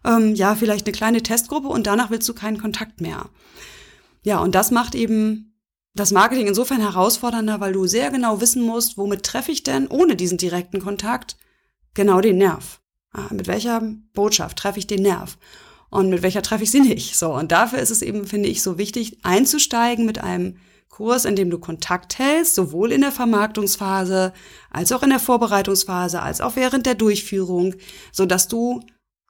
ähm, 0.06 0.36
ja, 0.36 0.56
vielleicht 0.56 0.86
eine 0.86 0.94
kleine 0.94 1.24
Testgruppe 1.24 1.68
und 1.68 1.88
danach 1.88 2.10
willst 2.10 2.30
du 2.30 2.34
keinen 2.34 2.60
Kontakt 2.60 3.02
mehr. 3.02 3.30
Ja, 4.22 4.40
und 4.40 4.56
das 4.56 4.72
macht 4.72 4.96
eben 4.96 5.54
das 5.96 6.12
Marketing 6.12 6.48
insofern 6.48 6.82
herausfordernder, 6.82 7.60
weil 7.60 7.74
du 7.74 7.86
sehr 7.86 8.12
genau 8.12 8.40
wissen 8.40 8.64
musst, 8.64 8.98
womit 8.98 9.24
treffe 9.24 9.52
ich 9.52 9.64
denn 9.64 9.88
ohne 9.88 10.16
diesen 10.16 10.38
direkten 10.38 10.82
Kontakt 10.82 11.38
genau 11.94 12.22
den 12.22 12.38
Nerv. 12.38 12.82
Ah, 13.12 13.32
mit 13.32 13.48
welcher 13.48 13.82
Botschaft 14.14 14.58
treffe 14.58 14.80
ich 14.80 14.88
den 14.88 15.04
Nerv? 15.04 15.38
Und 15.94 16.10
mit 16.10 16.24
welcher 16.24 16.42
treffe 16.42 16.64
ich 16.64 16.72
sie 16.72 16.80
nicht. 16.80 17.16
So, 17.16 17.34
und 17.34 17.52
dafür 17.52 17.78
ist 17.78 17.92
es 17.92 18.02
eben, 18.02 18.26
finde 18.26 18.50
ich, 18.50 18.64
so 18.64 18.80
wichtig, 18.80 19.20
einzusteigen 19.22 20.06
mit 20.06 20.18
einem 20.24 20.58
Kurs, 20.90 21.26
in 21.26 21.36
dem 21.36 21.52
du 21.52 21.60
Kontakt 21.60 22.18
hältst, 22.18 22.56
sowohl 22.56 22.92
in 22.92 23.02
der 23.02 23.12
Vermarktungsphase, 23.12 24.34
als 24.72 24.92
auch 24.92 25.04
in 25.04 25.12
der 25.12 25.20
Vorbereitungsphase, 25.20 26.20
als 26.20 26.42
auch 26.42 26.56
während 26.56 26.88
der 26.88 26.96
Durchführung, 26.96 27.76
so 28.12 28.26
dass 28.26 28.48
du 28.48 28.82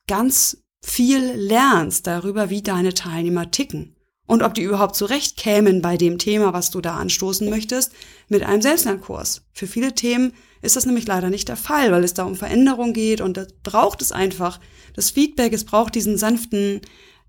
ganz 0.08 0.58
viel 0.86 1.34
lernst 1.34 2.08
darüber, 2.08 2.49
wie 2.49 2.62
deine 2.62 2.93
Teilnehmer 2.93 3.52
ticken 3.52 3.95
und 4.26 4.41
ob 4.41 4.54
die 4.54 4.63
überhaupt 4.63 4.95
zurecht 4.95 5.36
kämen 5.36 5.82
bei 5.82 5.97
dem 5.97 6.17
Thema, 6.17 6.54
was 6.54 6.71
du 6.71 6.80
da 6.80 6.95
anstoßen 6.95 7.49
möchtest, 7.49 7.91
mit 8.30 8.43
einem 8.43 8.62
Selbstlernkurs. 8.62 9.43
Für 9.52 9.67
viele 9.67 9.95
Themen 9.95 10.34
ist 10.63 10.78
das 10.78 10.86
nämlich 10.86 11.06
leider 11.06 11.30
nicht 11.30 11.49
der 11.49 11.58
Fall, 11.58 11.91
weil 11.91 12.04
es 12.04 12.13
da 12.13 12.23
um 12.23 12.36
Veränderung 12.36 12.93
geht 12.93 13.19
und 13.21 13.36
da 13.36 13.45
braucht 13.63 14.02
es 14.02 14.12
einfach 14.12 14.60
das 14.95 15.12
Feedback, 15.12 15.52
es 15.52 15.65
braucht 15.65 15.93
diesen 15.93 16.17
sanften 16.17 16.82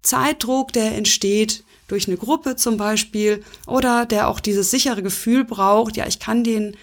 Zeitdruck, 0.03 0.73
der 0.73 0.95
entsteht 0.95 1.65
durch 1.89 2.07
eine 2.07 2.17
Gruppe 2.17 2.57
zum 2.57 2.77
Beispiel 2.77 3.43
oder 3.67 4.07
der 4.07 4.29
auch 4.29 4.39
dieses 4.39 4.71
sichere 4.71 5.03
Gefühl 5.03 5.45
braucht, 5.45 5.97
ja, 5.97 6.07
ich 6.07 6.21
kann 6.21 6.45
den, 6.45 6.77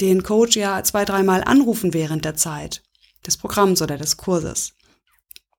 den 0.00 0.22
Coach 0.22 0.56
ja 0.56 0.82
zwei, 0.82 1.04
dreimal 1.04 1.44
anrufen 1.44 1.92
während 1.92 2.24
der 2.24 2.36
Zeit 2.36 2.82
des 3.26 3.36
Programms 3.36 3.82
oder 3.82 3.98
des 3.98 4.16
Kurses. 4.16 4.72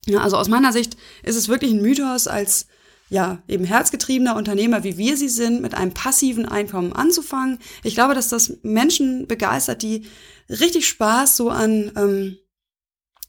Ja, 0.07 0.21
also 0.21 0.37
aus 0.37 0.47
meiner 0.47 0.73
Sicht 0.73 0.97
ist 1.21 1.35
es 1.35 1.47
wirklich 1.47 1.71
ein 1.71 1.81
Mythos 1.81 2.27
als 2.27 2.67
ja, 3.09 3.41
eben 3.47 3.65
herzgetriebener 3.65 4.35
Unternehmer, 4.35 4.83
wie 4.83 4.97
wir 4.97 5.17
sie 5.17 5.29
sind, 5.29 5.61
mit 5.61 5.73
einem 5.73 5.93
passiven 5.93 6.45
Einkommen 6.45 6.93
anzufangen. 6.93 7.59
Ich 7.83 7.95
glaube, 7.95 8.13
dass 8.13 8.29
das 8.29 8.59
Menschen 8.61 9.27
begeistert, 9.27 9.81
die 9.81 10.05
richtig 10.49 10.87
Spaß 10.87 11.35
so 11.35 11.49
an, 11.49 11.91
ähm, 11.95 12.37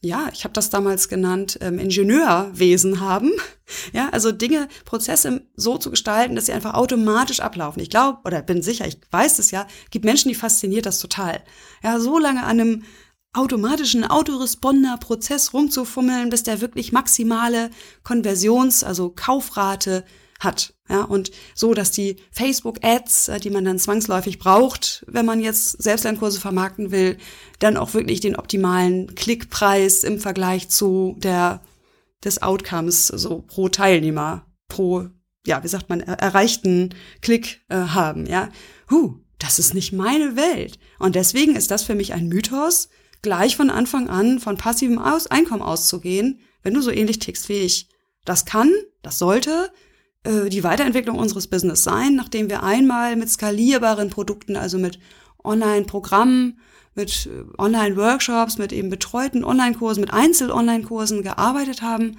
ja, 0.03 0.31
ich 0.33 0.45
habe 0.45 0.55
das 0.55 0.71
damals 0.71 1.09
genannt, 1.09 1.59
ähm, 1.61 1.79
Ingenieurwesen 1.79 3.01
haben. 3.01 3.33
Ja, 3.93 4.09
also 4.09 4.33
Dinge, 4.33 4.67
Prozesse 4.85 5.47
so 5.55 5.79
zu 5.79 5.93
gestalten, 5.93 6.35
dass 6.35 6.47
sie 6.47 6.53
einfach 6.53 6.75
automatisch 6.75 7.39
ablaufen. 7.39 7.81
Ich 7.81 7.89
glaube, 7.89 8.19
oder 8.25 8.43
bin 8.43 8.63
sicher, 8.63 8.85
ich 8.85 8.99
weiß 9.13 9.39
es 9.39 9.53
ja, 9.53 9.65
gibt 9.93 10.05
Menschen, 10.05 10.29
die 10.29 10.35
fasziniert 10.35 10.87
das 10.87 10.99
total. 10.99 11.41
Ja, 11.81 12.01
so 12.01 12.19
lange 12.19 12.43
an 12.43 12.59
einem 12.59 12.83
automatischen 13.33 14.05
Autoresponder-Prozess 14.05 15.53
rumzufummeln, 15.55 16.31
bis 16.31 16.43
der 16.43 16.61
wirklich 16.61 16.93
maximale 16.93 17.71
Konversions-, 18.03 18.85
also 18.85 19.11
Kaufrate 19.11 20.05
hat. 20.41 20.75
Ja, 20.89 21.03
und 21.03 21.31
so, 21.55 21.75
dass 21.75 21.93
die 21.93 22.17
Facebook-Ads, 22.33 23.29
äh, 23.29 23.41
die 23.41 23.51
man 23.51 23.65
dann 23.65 23.79
zwangsläufig 23.79 24.39
braucht, 24.39 25.05
wenn 25.07 25.27
man 25.27 25.41
jetzt 25.41 25.81
Selbstlernkurse 25.81 26.41
vermarkten 26.41 26.91
will, 26.91 27.19
dann 27.61 27.77
auch 27.77 27.95
wirklich 27.95 28.21
den 28.21 28.35
optimalen 28.35 29.15
Klickpreis 29.15 30.03
im 30.03 30.19
Vergleich 30.19 30.69
zu 30.69 31.15
der, 31.19 31.61
des 32.25 32.43
Outcomes, 32.43 33.07
so 33.07 33.43
pro 33.43 33.69
Teilnehmer, 33.69 34.47
pro, 34.67 35.07
ja, 35.47 35.63
wie 35.63 35.69
sagt 35.69 35.89
man, 35.91 36.01
erreichten 36.01 36.95
Klick 37.21 37.61
äh, 37.69 37.77
haben, 37.77 38.27
ja. 38.27 38.49
Huh, 38.91 39.15
das 39.39 39.59
ist 39.59 39.75
nicht 39.75 39.93
meine 39.93 40.37
Welt. 40.37 40.79
Und 40.99 41.15
deswegen 41.15 41.55
ist 41.55 41.71
das 41.71 41.83
für 41.83 41.95
mich 41.95 42.13
ein 42.15 42.29
Mythos, 42.29 42.89
gleich 43.23 43.57
von 43.57 43.71
Anfang 43.71 44.09
an 44.09 44.41
von 44.41 44.57
passivem 44.57 44.99
Aus 44.99 45.27
Einkommen 45.27 45.63
auszugehen, 45.63 46.41
wenn 46.63 46.75
du 46.75 46.81
so 46.81 46.91
ähnlich 46.91 47.19
tickst 47.19 47.49
wie 47.49 47.55
ich. 47.55 47.89
Das 48.25 48.45
kann, 48.45 48.71
das 49.03 49.19
sollte 49.19 49.71
äh, 50.25 50.49
die 50.49 50.65
Weiterentwicklung 50.65 51.19
unseres 51.19 51.49
Business 51.49 51.83
sein, 51.83 52.15
nachdem 52.15 52.51
wir 52.51 52.63
einmal 52.63 53.17
mit 53.17 53.31
skalierbaren 53.31 54.11
Produkten, 54.11 54.57
also 54.57 54.79
mit 54.79 54.99
Online-Programmen, 55.43 56.59
mit 56.95 57.27
äh, 57.27 57.45
Online-Workshops, 57.59 58.59
mit 58.59 58.73
eben 58.73 58.91
betreuten 58.91 59.45
Online-Kursen, 59.45 60.03
mit 60.03 60.13
Einzel-Online-Kursen 60.13 61.23
gearbeitet 61.23 61.83
haben, 61.83 62.17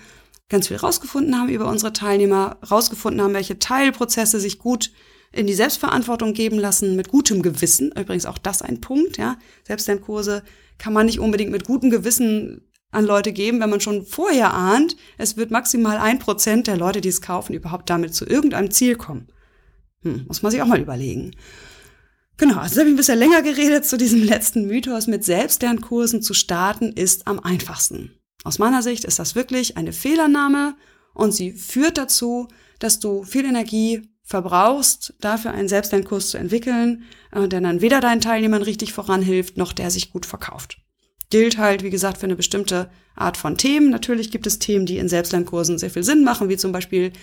ganz 0.50 0.68
viel 0.68 0.78
rausgefunden 0.78 1.38
haben 1.38 1.50
über 1.50 1.68
unsere 1.68 1.94
Teilnehmer, 1.94 2.58
rausgefunden 2.70 3.22
haben, 3.22 3.34
welche 3.34 3.60
Teilprozesse 3.60 4.40
sich 4.40 4.60
gut 4.60 4.92
in 5.32 5.48
die 5.48 5.54
Selbstverantwortung 5.54 6.34
geben 6.34 6.60
lassen, 6.60 6.96
mit 6.96 7.08
gutem 7.08 7.42
Gewissen. 7.42 7.92
Übrigens 7.92 8.26
auch 8.26 8.38
das 8.38 8.62
ein 8.62 8.82
Punkt, 8.82 9.18
ja. 9.18 9.38
Selbstlernkurse 9.66 10.44
kann 10.78 10.94
man 10.94 11.06
nicht 11.06 11.20
unbedingt 11.20 11.52
mit 11.52 11.66
gutem 11.66 11.90
Gewissen 11.90 12.68
an 12.92 13.06
Leute 13.06 13.32
geben, 13.32 13.60
wenn 13.62 13.70
man 13.70 13.80
schon 13.80 14.06
vorher 14.06 14.54
ahnt, 14.54 14.98
es 15.18 15.38
wird 15.38 15.52
maximal 15.52 15.98
ein 15.98 16.20
Prozent 16.20 16.68
der 16.68 16.78
Leute, 16.78 17.02
die 17.02 17.10
es 17.10 17.22
kaufen, 17.22 17.54
überhaupt 17.54 17.90
damit 17.90 18.14
zu 18.14 18.26
irgendeinem 18.26 18.72
Ziel 18.72 18.96
kommen. 18.96 19.28
Hm, 20.04 20.26
muss 20.28 20.42
man 20.42 20.52
sich 20.52 20.62
auch 20.62 20.68
mal 20.68 20.82
überlegen. 20.82 21.32
Genau, 22.38 22.58
also 22.58 22.80
habe 22.80 22.90
ich 22.90 22.94
ein 22.94 22.98
bisschen 22.98 23.20
länger 23.20 23.42
geredet 23.44 23.86
zu 23.86 23.98
diesem 23.98 24.24
letzten 24.26 24.66
Mythos. 24.66 25.08
Mit 25.08 25.24
Selbstlernkursen 25.24 26.22
zu 26.22 26.34
starten 26.34 26.92
ist 26.92 27.28
am 27.28 27.40
einfachsten. 27.40 28.12
Aus 28.44 28.60
meiner 28.60 28.82
Sicht 28.82 29.06
ist 29.06 29.20
das 29.20 29.36
wirklich 29.36 29.78
eine 29.78 29.94
Fehlannahme 29.94 30.76
und 31.14 31.34
sie 31.34 31.54
führt 31.54 31.98
dazu, 31.98 32.48
dass 32.80 33.00
du 33.00 33.24
viel 33.24 33.46
Energie 33.46 34.11
verbrauchst, 34.32 35.14
dafür 35.22 35.52
einen 35.52 35.68
Selbstlernkurs 35.68 36.32
zu 36.32 36.38
entwickeln, 36.38 37.04
äh, 37.32 37.48
der 37.48 37.62
dann 37.62 37.82
weder 37.82 38.02
deinen 38.02 38.22
Teilnehmern 38.22 38.64
richtig 38.64 38.94
voranhilft, 38.94 39.58
noch 39.58 39.74
der 39.74 39.92
sich 39.92 40.12
gut 40.12 40.26
verkauft. 40.26 40.80
Gilt 41.30 41.58
halt, 41.58 41.84
wie 41.84 41.92
gesagt, 41.92 42.18
für 42.18 42.26
eine 42.26 42.36
bestimmte 42.36 42.90
Art 43.16 43.38
von 43.38 43.58
Themen. 43.58 43.90
Natürlich 43.90 44.32
gibt 44.32 44.48
es 44.48 44.60
Themen, 44.60 44.86
die 44.86 44.98
in 44.98 45.08
Selbstlernkursen 45.08 45.78
sehr 45.78 45.92
viel 45.92 46.04
Sinn 46.04 46.24
machen, 46.24 46.50
wie 46.50 46.58
zum 46.58 46.72
Beispiel 46.72 47.14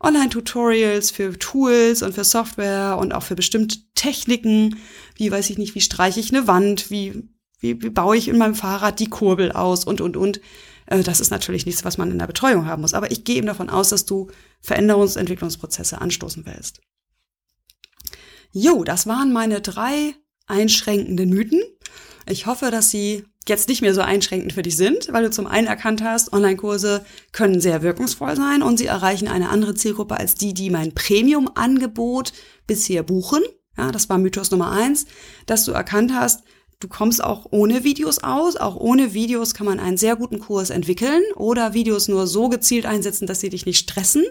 Online-Tutorials 0.00 1.10
für 1.10 1.38
Tools 1.38 2.02
und 2.02 2.14
für 2.14 2.24
Software 2.24 2.96
und 2.98 3.12
auch 3.12 3.22
für 3.22 3.36
bestimmte 3.36 3.78
Techniken, 3.94 4.76
wie 5.16 5.30
weiß 5.30 5.50
ich 5.50 5.58
nicht, 5.58 5.74
wie 5.74 5.80
streiche 5.80 6.18
ich 6.18 6.34
eine 6.34 6.48
Wand, 6.48 6.90
wie, 6.90 7.28
wie, 7.60 7.80
wie 7.82 7.90
baue 7.90 8.16
ich 8.16 8.28
in 8.28 8.38
meinem 8.38 8.56
Fahrrad 8.56 8.98
die 8.98 9.08
Kurbel 9.08 9.52
aus 9.52 9.84
und, 9.84 10.00
und, 10.00 10.16
und. 10.16 10.40
Äh, 10.86 11.02
das 11.02 11.20
ist 11.20 11.30
natürlich 11.30 11.66
nichts, 11.66 11.84
was 11.84 11.98
man 11.98 12.10
in 12.10 12.18
der 12.18 12.26
Betreuung 12.26 12.66
haben 12.66 12.82
muss. 12.82 12.94
Aber 12.94 13.10
ich 13.10 13.24
gehe 13.24 13.36
eben 13.36 13.46
davon 13.46 13.70
aus, 13.70 13.90
dass 13.90 14.04
du 14.04 14.30
Veränderungsentwicklungsprozesse 14.60 16.00
anstoßen 16.00 16.46
willst. 16.46 16.80
Jo, 18.52 18.84
das 18.84 19.06
waren 19.06 19.32
meine 19.32 19.60
drei 19.60 20.14
einschränkenden 20.46 21.30
Mythen. 21.30 21.62
Ich 22.26 22.46
hoffe, 22.46 22.70
dass 22.70 22.90
sie 22.90 23.24
jetzt 23.48 23.68
nicht 23.68 23.82
mehr 23.82 23.94
so 23.94 24.02
einschränkend 24.02 24.52
für 24.52 24.62
dich 24.62 24.76
sind, 24.76 25.12
weil 25.12 25.24
du 25.24 25.30
zum 25.30 25.46
einen 25.46 25.66
erkannt 25.66 26.02
hast, 26.02 26.32
Online-Kurse 26.32 27.04
können 27.32 27.60
sehr 27.60 27.82
wirkungsvoll 27.82 28.36
sein 28.36 28.62
und 28.62 28.78
sie 28.78 28.86
erreichen 28.86 29.26
eine 29.26 29.48
andere 29.48 29.74
Zielgruppe 29.74 30.16
als 30.16 30.34
die, 30.34 30.54
die 30.54 30.70
mein 30.70 30.94
Premium-Angebot 30.94 32.32
bisher 32.66 33.02
buchen. 33.02 33.42
Ja, 33.76 33.90
das 33.90 34.08
war 34.08 34.18
Mythos 34.18 34.50
Nummer 34.50 34.70
eins, 34.70 35.06
dass 35.46 35.64
du 35.64 35.72
erkannt 35.72 36.12
hast, 36.14 36.44
Du 36.82 36.88
kommst 36.88 37.22
auch 37.22 37.46
ohne 37.52 37.84
Videos 37.84 38.24
aus. 38.24 38.56
Auch 38.56 38.74
ohne 38.74 39.14
Videos 39.14 39.54
kann 39.54 39.66
man 39.66 39.78
einen 39.78 39.96
sehr 39.96 40.16
guten 40.16 40.40
Kurs 40.40 40.70
entwickeln 40.70 41.22
oder 41.36 41.74
Videos 41.74 42.08
nur 42.08 42.26
so 42.26 42.48
gezielt 42.48 42.86
einsetzen, 42.86 43.28
dass 43.28 43.38
sie 43.38 43.50
dich 43.50 43.66
nicht 43.66 43.78
stressen. 43.78 44.24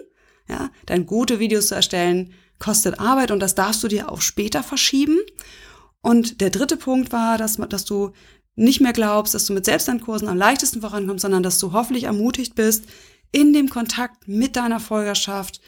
Ja, 0.50 0.70
denn 0.86 1.06
gute 1.06 1.38
Videos 1.38 1.68
zu 1.68 1.74
erstellen 1.74 2.34
kostet 2.58 3.00
Arbeit 3.00 3.30
und 3.30 3.40
das 3.40 3.54
darfst 3.54 3.82
du 3.82 3.88
dir 3.88 4.12
auch 4.12 4.20
später 4.20 4.62
verschieben. 4.62 5.18
Und 6.02 6.42
der 6.42 6.50
dritte 6.50 6.76
Punkt 6.76 7.10
war, 7.10 7.38
dass, 7.38 7.56
dass 7.56 7.86
du 7.86 8.10
nicht 8.54 8.82
mehr 8.82 8.92
glaubst, 8.92 9.32
dass 9.32 9.46
du 9.46 9.54
mit 9.54 9.64
Selbstlernkursen 9.64 10.28
am 10.28 10.36
leichtesten 10.36 10.82
vorankommst, 10.82 11.22
sondern 11.22 11.42
dass 11.42 11.58
du 11.58 11.72
hoffentlich 11.72 12.04
ermutigt 12.04 12.54
bist, 12.54 12.84
in 13.30 13.54
dem 13.54 13.70
Kontakt 13.70 14.28
mit 14.28 14.56
deiner 14.56 14.78
Folgerschaft 14.78 15.62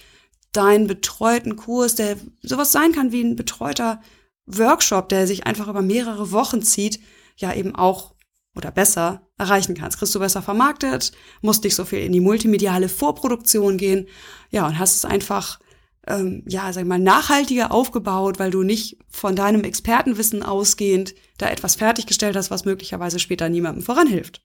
deinen 0.53 0.87
betreuten 0.87 1.57
Kurs, 1.57 1.95
der 1.95 2.19
sowas 2.43 2.73
sein 2.73 2.93
kann 2.93 3.11
wie 3.11 3.25
ein 3.25 3.37
betreuter 3.37 4.03
Workshop, 4.47 5.09
der 5.09 5.27
sich 5.27 5.47
einfach 5.47 5.69
über 5.69 5.83
mehrere 5.83 6.33
Wochen 6.33 6.63
zieht, 6.63 7.01
ja 7.37 7.53
eben 7.55 7.75
auch 7.75 8.15
oder 8.57 8.71
besser 8.71 9.23
erreichen 9.37 9.75
kannst. 9.75 9.99
Kriegst 9.99 10.15
du 10.15 10.21
besser 10.21 10.43
vermarktet, 10.43 11.13
musst 11.43 11.65
nicht 11.65 11.75
so 11.75 11.85
viel 11.85 12.01
in 12.01 12.13
die 12.13 12.21
multimediale 12.21 12.89
Vorproduktion 12.89 13.79
gehen, 13.79 14.07
ja, 14.51 14.67
und 14.67 14.79
hast 14.79 14.97
es 14.97 15.05
einfach, 15.05 15.59
ähm, 16.07 16.45
ja, 16.47 16.73
sag 16.73 16.83
ich 16.83 16.89
mal, 16.89 16.99
nachhaltiger 16.99 17.73
aufgebaut, 17.73 18.39
weil 18.39 18.51
du 18.51 18.63
nicht 18.63 18.99
von 19.09 19.35
deinem 19.35 19.65
Expertenwissen 19.65 20.43
ausgehend 20.43 21.15
da 21.39 21.49
etwas 21.49 21.75
fertiggestellt 21.75 22.37
hast, 22.37 22.51
was 22.51 22.65
möglicherweise 22.65 23.19
später 23.19 23.49
niemandem 23.49 23.83
voranhilft. 23.83 24.43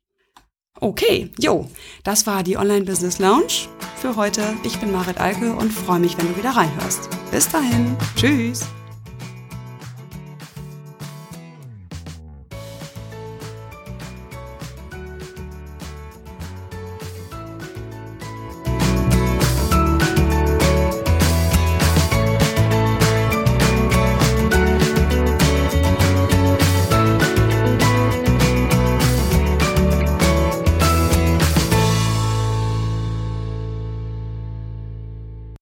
Okay, 0.82 1.30
jo, 1.38 1.70
das 2.04 2.26
war 2.26 2.42
die 2.42 2.58
Online 2.58 2.86
Business 2.86 3.20
Lounge 3.20 3.68
für 3.98 4.16
heute. 4.16 4.56
Ich 4.64 4.78
bin 4.78 4.92
Marit 4.92 5.20
Alke 5.20 5.54
und 5.54 5.74
freue 5.74 6.00
mich, 6.00 6.18
wenn 6.18 6.28
du 6.28 6.38
wieder 6.38 6.52
reinhörst. 6.52 7.10
Bis 7.32 7.50
dahin, 7.50 7.98
tschüss. 8.16 8.66